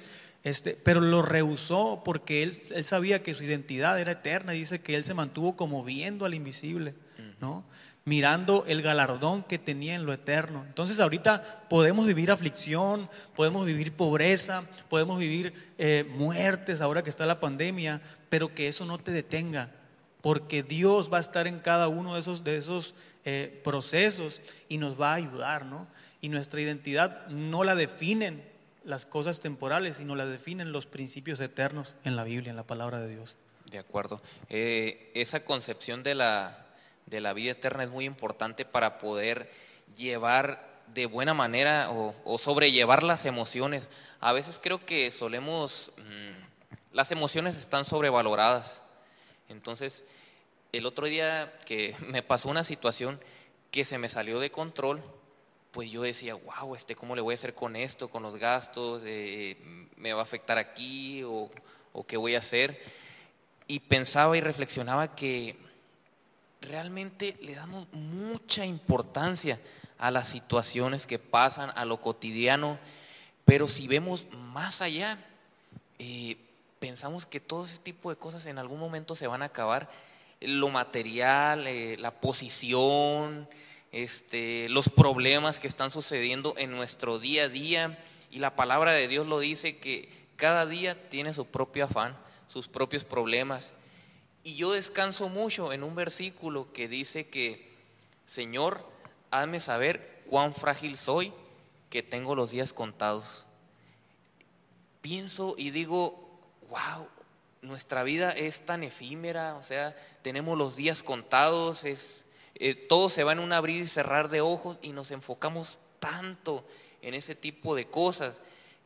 Este, 0.47 0.77
pero 0.81 1.01
lo 1.01 1.23
rehusó 1.23 2.03
porque 2.05 2.41
él, 2.41 2.53
él, 2.73 2.83
sabía 2.85 3.21
que 3.21 3.33
su 3.33 3.43
identidad 3.43 3.99
era 3.99 4.13
eterna 4.13 4.55
y 4.55 4.59
dice 4.59 4.79
que 4.79 4.95
él 4.95 5.03
se 5.03 5.13
mantuvo 5.13 5.57
como 5.57 5.83
viendo 5.83 6.23
al 6.23 6.33
invisible, 6.33 6.93
¿no? 7.41 7.65
mirando 8.05 8.63
el 8.65 8.81
galardón 8.81 9.43
que 9.43 9.59
tenía 9.59 9.93
en 9.93 10.05
lo 10.05 10.13
eterno. 10.13 10.63
Entonces 10.65 11.01
ahorita 11.01 11.65
podemos 11.69 12.07
vivir 12.07 12.31
aflicción, 12.31 13.09
podemos 13.35 13.65
vivir 13.65 13.91
pobreza, 13.91 14.63
podemos 14.87 15.19
vivir 15.19 15.53
eh, 15.77 16.09
muertes 16.15 16.79
ahora 16.79 17.03
que 17.03 17.09
está 17.09 17.25
la 17.25 17.41
pandemia, 17.41 18.01
pero 18.29 18.55
que 18.55 18.69
eso 18.69 18.85
no 18.85 18.99
te 18.99 19.11
detenga, 19.11 19.71
porque 20.21 20.63
Dios 20.63 21.11
va 21.11 21.17
a 21.17 21.21
estar 21.21 21.47
en 21.47 21.59
cada 21.59 21.89
uno 21.89 22.13
de 22.13 22.21
esos, 22.21 22.45
de 22.45 22.55
esos 22.55 22.95
eh, 23.25 23.59
procesos 23.65 24.39
y 24.69 24.77
nos 24.77 24.97
va 24.97 25.11
a 25.11 25.15
ayudar, 25.15 25.65
¿no? 25.65 25.87
Y 26.21 26.29
nuestra 26.29 26.61
identidad 26.61 27.27
no 27.27 27.65
la 27.65 27.75
definen 27.75 28.46
las 28.87 29.05
cosas 29.05 29.41
temporales, 29.41 29.97
sino 29.97 30.15
la 30.15 30.25
definen 30.25 30.71
los 30.71 30.85
principios 30.85 31.41
eternos 31.41 31.93
en 32.05 32.15
la 32.15 32.23
Biblia, 32.23 32.51
en 32.51 32.55
la 32.55 32.63
palabra 32.63 32.99
de 33.01 33.09
Dios. 33.09 33.35
De 33.65 33.79
acuerdo. 33.79 34.21
Eh, 34.47 35.11
esa 35.13 35.43
concepción 35.43 36.03
de 36.03 36.15
la, 36.15 36.65
de 37.05 37.19
la 37.19 37.33
vida 37.33 37.51
eterna 37.51 37.83
es 37.83 37.89
muy 37.89 38.05
importante 38.05 38.63
para 38.63 38.97
poder 38.97 39.51
llevar 39.97 40.81
de 40.93 41.05
buena 41.05 41.33
manera 41.33 41.89
o, 41.91 42.37
sobrellevar 42.37 43.03
las 43.03 43.25
emociones. 43.25 43.89
A 44.21 44.31
veces 44.31 44.57
creo 44.63 44.85
que 44.85 45.11
solemos, 45.11 45.91
mm, 45.97 46.95
las 46.95 47.11
emociones 47.11 47.57
están 47.57 47.83
sobrevaloradas. 47.83 48.81
Entonces, 49.49 50.05
el 50.71 50.85
otro 50.85 51.07
día 51.07 51.59
que 51.65 51.93
me 52.07 52.23
pasó 52.23 52.47
una 52.47 52.63
situación 52.63 53.19
que 53.69 53.83
se 53.83 53.97
me 53.97 54.07
salió 54.07 54.39
de 54.39 54.49
control, 54.49 55.03
pues 55.77 55.91
yo 55.91 56.01
decía, 56.01 56.33
wow, 56.33 56.73
este, 56.73 56.95
¿cómo 56.95 57.15
le 57.15 57.21
voy 57.21 57.33
a 57.33 57.35
hacer 57.35 57.53
con 57.53 57.75
esto, 57.75 58.07
con 58.07 58.23
los 58.23 58.37
gastos? 58.37 59.03
Eh, 59.05 59.57
¿Me 59.95 60.11
va 60.11 60.21
a 60.21 60.23
afectar 60.23 60.57
aquí 60.57 61.21
o, 61.23 61.51
qué 62.07 62.17
voy 62.17 62.33
a 62.33 62.39
hacer? 62.39 62.81
Y 63.67 63.81
pensaba 63.81 64.35
y 64.35 64.41
reflexionaba 64.41 65.15
que 65.15 65.55
realmente 66.61 67.37
le 67.43 67.53
damos 67.53 67.87
mucha 67.93 68.65
importancia 68.65 69.61
a 69.99 70.09
las 70.09 70.27
situaciones 70.29 71.05
que 71.05 71.19
pasan, 71.19 71.71
a 71.75 71.85
lo 71.85 72.01
cotidiano, 72.01 72.79
pero 73.45 73.67
si 73.67 73.87
vemos 73.87 74.25
más 74.33 74.81
allá, 74.81 75.19
eh, 75.99 76.37
pensamos 76.79 77.27
que 77.27 77.39
todo 77.39 77.65
ese 77.65 77.77
tipo 77.77 78.09
de 78.09 78.15
cosas 78.15 78.47
en 78.47 78.57
algún 78.57 78.79
momento 78.79 79.13
se 79.13 79.27
van 79.27 79.43
a 79.43 79.45
acabar. 79.45 79.91
Lo 80.41 80.69
material, 80.69 81.67
eh, 81.67 81.97
la 81.99 82.19
posición, 82.19 83.47
este, 83.91 84.69
los 84.69 84.89
problemas 84.89 85.59
que 85.59 85.67
están 85.67 85.91
sucediendo 85.91 86.53
en 86.57 86.71
nuestro 86.71 87.19
día 87.19 87.43
a 87.43 87.49
día. 87.49 88.03
Y 88.29 88.39
la 88.39 88.55
palabra 88.55 88.91
de 88.91 89.07
Dios 89.07 89.27
lo 89.27 89.39
dice 89.39 89.77
que 89.77 90.09
cada 90.35 90.65
día 90.65 91.09
tiene 91.09 91.33
su 91.33 91.45
propio 91.45 91.85
afán, 91.85 92.17
sus 92.47 92.67
propios 92.67 93.03
problemas. 93.03 93.73
Y 94.43 94.55
yo 94.55 94.71
descanso 94.71 95.29
mucho 95.29 95.73
en 95.73 95.83
un 95.83 95.95
versículo 95.95 96.71
que 96.71 96.87
dice 96.87 97.27
que, 97.27 97.69
Señor, 98.25 98.87
hazme 99.31 99.59
saber 99.59 100.23
cuán 100.29 100.53
frágil 100.53 100.97
soy, 100.97 101.33
que 101.89 102.03
tengo 102.03 102.35
los 102.35 102.51
días 102.51 102.73
contados. 102.73 103.45
Pienso 105.01 105.55
y 105.57 105.71
digo, 105.71 106.39
wow, 106.69 107.07
nuestra 107.61 108.03
vida 108.03 108.31
es 108.31 108.65
tan 108.65 108.83
efímera, 108.83 109.55
o 109.55 109.63
sea, 109.63 109.95
tenemos 110.21 110.57
los 110.57 110.75
días 110.75 111.03
contados, 111.03 111.83
es, 111.83 112.23
eh, 112.59 112.75
todo 112.75 113.09
se 113.09 113.23
va 113.23 113.33
en 113.33 113.39
un 113.39 113.53
abrir 113.53 113.83
y 113.83 113.87
cerrar 113.87 114.29
de 114.29 114.41
ojos 114.41 114.77
y 114.81 114.91
nos 114.91 115.11
enfocamos 115.11 115.79
tanto 115.99 116.65
en 117.01 117.13
ese 117.13 117.35
tipo 117.35 117.75
de 117.75 117.87
cosas 117.87 118.39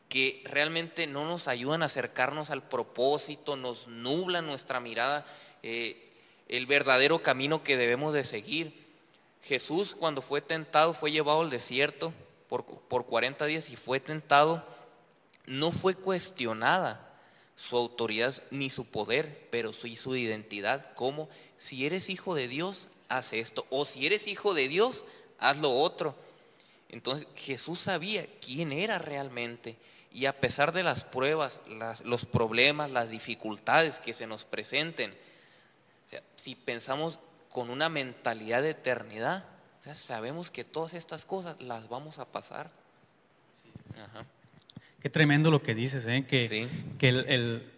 que 0.08 0.42
realmente 0.44 1.06
no 1.06 1.24
nos 1.24 1.48
ayudan 1.48 1.82
a 1.82 1.86
acercarnos 1.86 2.50
al 2.50 2.62
propósito, 2.62 3.56
nos 3.56 3.86
nublan 3.86 4.46
nuestra 4.46 4.78
mirada, 4.78 5.26
eh, 5.62 6.12
el 6.48 6.66
verdadero 6.66 7.22
camino 7.22 7.64
que 7.64 7.78
debemos 7.78 8.12
de 8.12 8.24
seguir. 8.24 8.74
Jesús 9.42 9.96
cuando 9.98 10.20
fue 10.20 10.42
tentado, 10.42 10.92
fue 10.92 11.10
llevado 11.10 11.40
al 11.40 11.50
desierto 11.50 12.12
por, 12.48 12.64
por 12.64 13.06
40 13.06 13.46
días 13.46 13.70
y 13.70 13.76
fue 13.76 14.00
tentado, 14.00 14.62
no 15.46 15.72
fue 15.72 15.94
cuestionada 15.94 17.08
su 17.56 17.76
autoridad 17.76 18.34
ni 18.50 18.68
su 18.68 18.84
poder, 18.84 19.48
pero 19.50 19.72
sí 19.72 19.96
su 19.96 20.14
identidad, 20.14 20.94
como 20.94 21.28
si 21.56 21.86
eres 21.86 22.10
hijo 22.10 22.34
de 22.34 22.48
Dios, 22.48 22.90
haz 23.16 23.32
esto, 23.32 23.66
o 23.70 23.84
si 23.84 24.06
eres 24.06 24.26
hijo 24.26 24.54
de 24.54 24.68
Dios, 24.68 25.04
haz 25.38 25.58
lo 25.58 25.70
otro. 25.70 26.14
Entonces 26.88 27.26
Jesús 27.36 27.80
sabía 27.80 28.26
quién 28.40 28.72
era 28.72 28.98
realmente 28.98 29.76
y 30.14 30.26
a 30.26 30.38
pesar 30.38 30.72
de 30.72 30.82
las 30.82 31.04
pruebas, 31.04 31.60
los 32.04 32.26
problemas, 32.26 32.90
las 32.90 33.10
dificultades 33.10 33.98
que 33.98 34.12
se 34.12 34.26
nos 34.26 34.44
presenten, 34.44 35.14
si 36.36 36.54
pensamos 36.54 37.18
con 37.48 37.70
una 37.70 37.88
mentalidad 37.88 38.62
de 38.62 38.70
eternidad, 38.70 39.44
sabemos 39.94 40.50
que 40.50 40.64
todas 40.64 40.94
estas 40.94 41.24
cosas 41.24 41.56
las 41.60 41.88
vamos 41.88 42.18
a 42.18 42.26
pasar. 42.26 42.70
Qué 45.00 45.08
tremendo 45.08 45.50
lo 45.50 45.62
que 45.62 45.74
dices, 45.74 46.06
¿eh? 46.06 46.26
que, 46.26 46.68
que 46.98 47.08
el, 47.08 47.72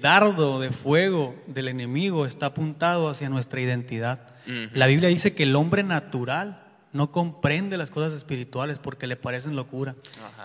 dardo 0.00 0.60
de 0.60 0.70
fuego 0.70 1.34
del 1.46 1.68
enemigo 1.68 2.26
está 2.26 2.46
apuntado 2.46 3.08
hacia 3.08 3.28
nuestra 3.28 3.60
identidad. 3.60 4.20
La 4.72 4.86
Biblia 4.86 5.08
dice 5.10 5.34
que 5.34 5.42
el 5.42 5.54
hombre 5.56 5.82
natural 5.82 6.64
no 6.92 7.12
comprende 7.12 7.76
las 7.76 7.90
cosas 7.90 8.14
espirituales 8.14 8.78
porque 8.78 9.06
le 9.06 9.16
parecen 9.16 9.56
locura. 9.56 9.94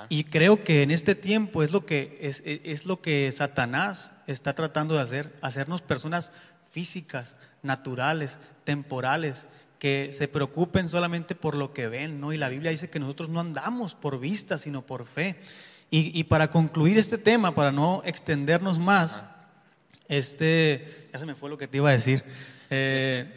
Y 0.10 0.26
creo 0.26 0.64
que 0.64 0.84
en 0.84 0.92
este 0.92 1.16
tiempo 1.16 1.64
es 1.64 1.72
lo 1.72 1.86
que, 1.86 2.18
es, 2.22 2.44
es 2.46 2.86
lo 2.86 3.02
que 3.02 3.32
Satanás 3.32 4.12
está 4.28 4.54
tratando 4.54 4.96
de 4.96 5.02
hacer, 5.02 5.34
hacernos 5.42 5.82
personas 5.82 6.32
físicas, 6.70 7.38
naturales, 7.62 8.40
temporales, 8.66 9.48
que 9.80 10.12
se 10.14 10.30
preocupen 10.30 10.88
solamente 10.88 11.36
por 11.36 11.56
lo 11.56 11.74
que 11.74 11.90
ven, 11.90 12.22
¿no? 12.22 12.32
Y 12.32 12.38
la 12.38 12.48
Biblia 12.48 12.72
dice 12.72 12.90
que 12.90 13.00
nosotros 13.00 13.28
no 13.28 13.42
andamos 13.42 13.96
por 13.96 14.18
vista, 14.18 14.58
sino 14.58 14.86
por 14.86 15.06
fe. 15.06 15.36
Y, 15.90 16.24
para 16.24 16.50
concluir 16.50 16.98
este 16.98 17.20
tema, 17.20 17.54
para 17.54 17.72
no 17.72 18.02
extendernos 18.04 18.80
más, 18.80 19.20
este, 20.08 21.08
ya 21.14 21.20
se 21.20 21.26
me 21.28 21.36
fue 21.36 21.52
lo 21.52 21.58
que 21.60 21.68
te 21.68 21.78
iba 21.78 21.90
a 21.90 21.94
decir, 21.94 22.24
eh, 22.72 23.32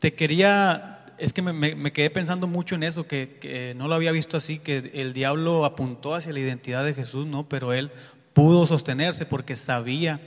te 0.00 0.12
quería, 0.12 1.04
es 1.16 1.32
que 1.32 1.42
me, 1.42 1.92
quedé 1.92 2.10
pensando 2.10 2.48
mucho 2.48 2.74
en 2.74 2.82
eso, 2.82 3.06
que, 3.06 3.38
que, 3.40 3.74
no 3.76 3.86
lo 3.86 3.94
había 3.94 4.10
visto 4.10 4.36
así, 4.36 4.58
que 4.58 4.90
el 4.94 5.12
diablo 5.12 5.64
apuntó 5.64 6.16
hacia 6.16 6.32
la 6.32 6.40
identidad 6.40 6.84
de 6.84 6.92
Jesús, 6.92 7.24
¿no? 7.28 7.48
Pero 7.48 7.72
él 7.72 7.92
pudo 8.32 8.66
sostenerse 8.66 9.24
porque 9.24 9.54
sabía 9.54 10.20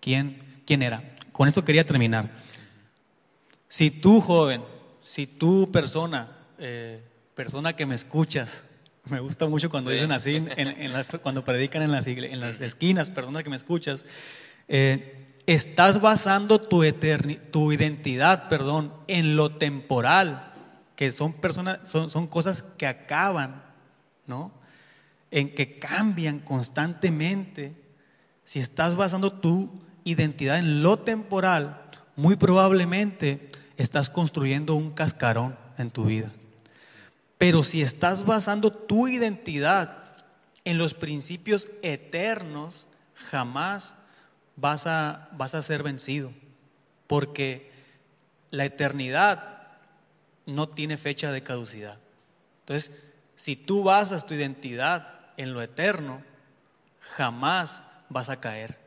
quién, 0.00 0.42
quién 0.66 0.80
era. 0.80 1.14
Con 1.32 1.46
esto 1.46 1.64
quería 1.64 1.84
terminar. 1.84 2.30
Si 3.68 3.90
tú, 3.90 4.20
joven, 4.20 4.62
si 5.02 5.26
tú, 5.26 5.70
persona, 5.70 6.38
eh, 6.58 7.02
persona 7.34 7.74
que 7.74 7.86
me 7.86 7.94
escuchas, 7.94 8.66
me 9.10 9.20
gusta 9.20 9.48
mucho 9.48 9.68
cuando 9.68 9.90
dicen 9.90 10.12
así, 10.12 10.44
cuando 11.22 11.44
predican 11.44 11.82
en 11.82 11.90
las, 11.90 12.06
en 12.06 12.40
las 12.40 12.60
esquinas, 12.60 13.10
persona 13.10 13.42
que 13.42 13.50
me 13.50 13.56
escuchas, 13.56 14.04
eh, 14.68 15.34
estás 15.46 16.00
basando 16.00 16.60
tu, 16.60 16.84
tu 17.50 17.72
identidad 17.72 18.48
perdón, 18.48 18.92
en 19.08 19.36
lo 19.36 19.56
temporal, 19.56 20.52
que 20.94 21.10
son, 21.10 21.32
personas, 21.32 21.80
son, 21.88 22.10
son 22.10 22.26
cosas 22.28 22.62
que 22.78 22.86
acaban, 22.86 23.64
¿no? 24.26 24.52
En 25.30 25.54
que 25.54 25.78
cambian 25.78 26.38
constantemente. 26.38 27.74
Si 28.44 28.60
estás 28.60 28.94
basando 28.94 29.32
tu 29.32 29.70
identidad 30.04 30.58
en 30.58 30.82
lo 30.82 31.00
temporal, 31.00 31.82
muy 32.14 32.36
probablemente 32.36 33.48
estás 33.76 34.10
construyendo 34.10 34.74
un 34.74 34.92
cascarón 34.92 35.56
en 35.78 35.90
tu 35.90 36.04
vida. 36.04 36.30
Pero 37.42 37.64
si 37.64 37.82
estás 37.82 38.24
basando 38.24 38.70
tu 38.70 39.08
identidad 39.08 40.14
en 40.64 40.78
los 40.78 40.94
principios 40.94 41.66
eternos, 41.82 42.86
jamás 43.16 43.96
vas 44.54 44.86
a, 44.86 45.28
vas 45.32 45.56
a 45.56 45.62
ser 45.62 45.82
vencido. 45.82 46.32
Porque 47.08 47.68
la 48.52 48.64
eternidad 48.64 49.72
no 50.46 50.68
tiene 50.68 50.96
fecha 50.96 51.32
de 51.32 51.42
caducidad. 51.42 51.98
Entonces, 52.60 52.92
si 53.34 53.56
tú 53.56 53.82
basas 53.82 54.24
tu 54.24 54.34
identidad 54.34 55.32
en 55.36 55.52
lo 55.52 55.62
eterno, 55.62 56.22
jamás 57.00 57.82
vas 58.08 58.28
a 58.28 58.38
caer, 58.38 58.78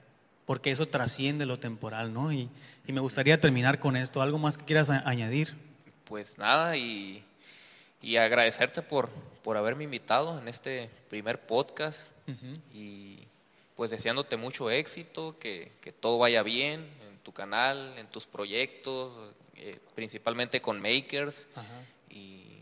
porque 0.45 0.71
eso 0.71 0.87
trasciende 0.87 1.45
lo 1.45 1.59
temporal, 1.59 2.13
¿no? 2.13 2.31
Y, 2.31 2.49
y 2.87 2.93
me 2.93 3.01
gustaría 3.01 3.37
terminar 3.37 3.81
con 3.81 3.97
esto. 3.97 4.21
¿Algo 4.21 4.37
más 4.37 4.57
que 4.57 4.63
quieras 4.63 4.89
añadir? 4.89 5.57
Pues 6.05 6.37
nada, 6.37 6.77
y, 6.77 7.25
y 8.05 8.17
agradecerte 8.17 8.83
por, 8.83 9.09
por 9.43 9.57
haberme 9.57 9.83
invitado 9.83 10.39
en 10.39 10.47
este 10.47 10.91
primer 11.09 11.41
podcast 11.41 12.11
y 12.71 13.17
pues 13.75 13.89
deseándote 13.89 14.37
mucho 14.37 14.69
éxito, 14.69 15.35
que, 15.39 15.71
que, 15.81 15.91
todo 15.91 16.19
vaya 16.19 16.43
bien 16.43 16.87
en 17.09 17.17
tu 17.23 17.31
canal, 17.33 17.95
en 17.97 18.07
tus 18.07 18.27
proyectos, 18.27 19.33
eh, 19.55 19.79
principalmente 19.95 20.61
con 20.61 20.79
Makers. 20.79 21.47
Y, 22.09 22.59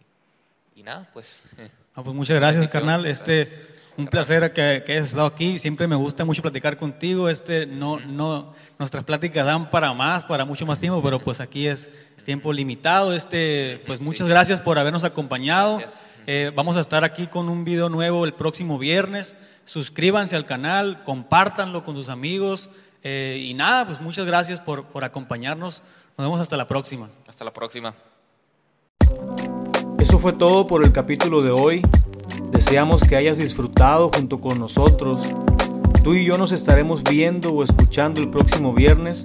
y, 0.76 0.84
nada, 0.84 1.10
pues... 1.14 1.44
Ah, 1.96 2.02
pues 2.04 2.16
muchas 2.16 2.38
gracias, 2.38 2.68
carnal. 2.70 3.06
Este, 3.06 3.68
un 3.98 4.08
placer 4.08 4.52
que, 4.54 4.84
que 4.86 4.94
hayas 4.94 5.10
estado 5.10 5.28
aquí. 5.28 5.60
Siempre 5.60 5.88
me 5.88 5.96
gusta 5.96 6.26
mucho 6.26 6.42
platicar 6.42 6.78
contigo. 6.78 7.30
Este, 7.30 7.66
no, 7.68 8.00
no, 8.00 8.54
nuestras 8.80 9.04
pláticas 9.04 9.46
dan 9.46 9.70
para 9.70 9.94
más, 9.94 10.26
para 10.26 10.46
mucho 10.46 10.66
más 10.66 10.80
tiempo, 10.80 11.02
pero 11.04 11.20
pues 11.20 11.40
aquí 11.40 11.68
es, 11.68 11.92
tiempo 12.26 12.52
limitado. 12.52 13.14
Este, 13.14 13.84
pues 13.86 14.02
muchas 14.02 14.28
gracias 14.28 14.60
por 14.60 14.80
habernos 14.80 15.04
acompañado. 15.04 15.82
Eh, 16.26 16.52
vamos 16.56 16.78
a 16.78 16.80
estar 16.80 17.04
aquí 17.04 17.28
con 17.28 17.50
un 17.50 17.66
video 17.66 17.90
nuevo 17.90 18.26
el 18.26 18.34
próximo 18.34 18.80
viernes. 18.80 19.36
Suscríbanse 19.66 20.36
al 20.36 20.46
canal, 20.46 21.04
compártanlo 21.04 21.84
con 21.84 21.96
sus 21.96 22.10
amigos. 22.10 22.70
Eh, 23.04 23.38
y 23.42 23.54
nada, 23.54 23.86
pues 23.86 24.02
muchas 24.02 24.26
gracias 24.26 24.60
por, 24.62 24.86
por 24.86 25.04
acompañarnos. 25.04 25.84
Nos 26.18 26.26
vemos 26.26 26.40
hasta 26.40 26.58
la 26.58 26.68
próxima. 26.68 27.10
Hasta 27.28 27.44
la 27.44 27.54
próxima. 27.54 27.94
Eso 30.04 30.20
fue 30.20 30.34
todo 30.34 30.68
por 30.68 30.84
el 30.84 30.92
capítulo 30.92 31.42
de 31.42 31.52
hoy. 31.52 31.82
Deseamos 32.52 33.04
que 33.04 33.16
hayas 33.16 33.38
disfrutado 33.38 34.12
junto 34.14 34.42
con 34.42 34.60
nosotros. 34.60 35.22
Tú 36.04 36.14
y 36.14 36.26
yo 36.26 36.38
nos 36.38 36.52
estaremos 36.52 37.04
viendo 37.04 37.54
o 37.54 37.64
escuchando 37.64 38.20
el 38.20 38.30
próximo 38.30 38.74
viernes 38.74 39.24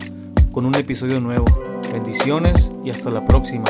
con 0.52 0.66
un 0.66 0.76
episodio 0.76 1.18
nuevo. 1.18 1.46
Bendiciones 1.92 2.70
y 2.84 2.90
hasta 2.90 3.10
la 3.10 3.24
próxima. 3.24 3.64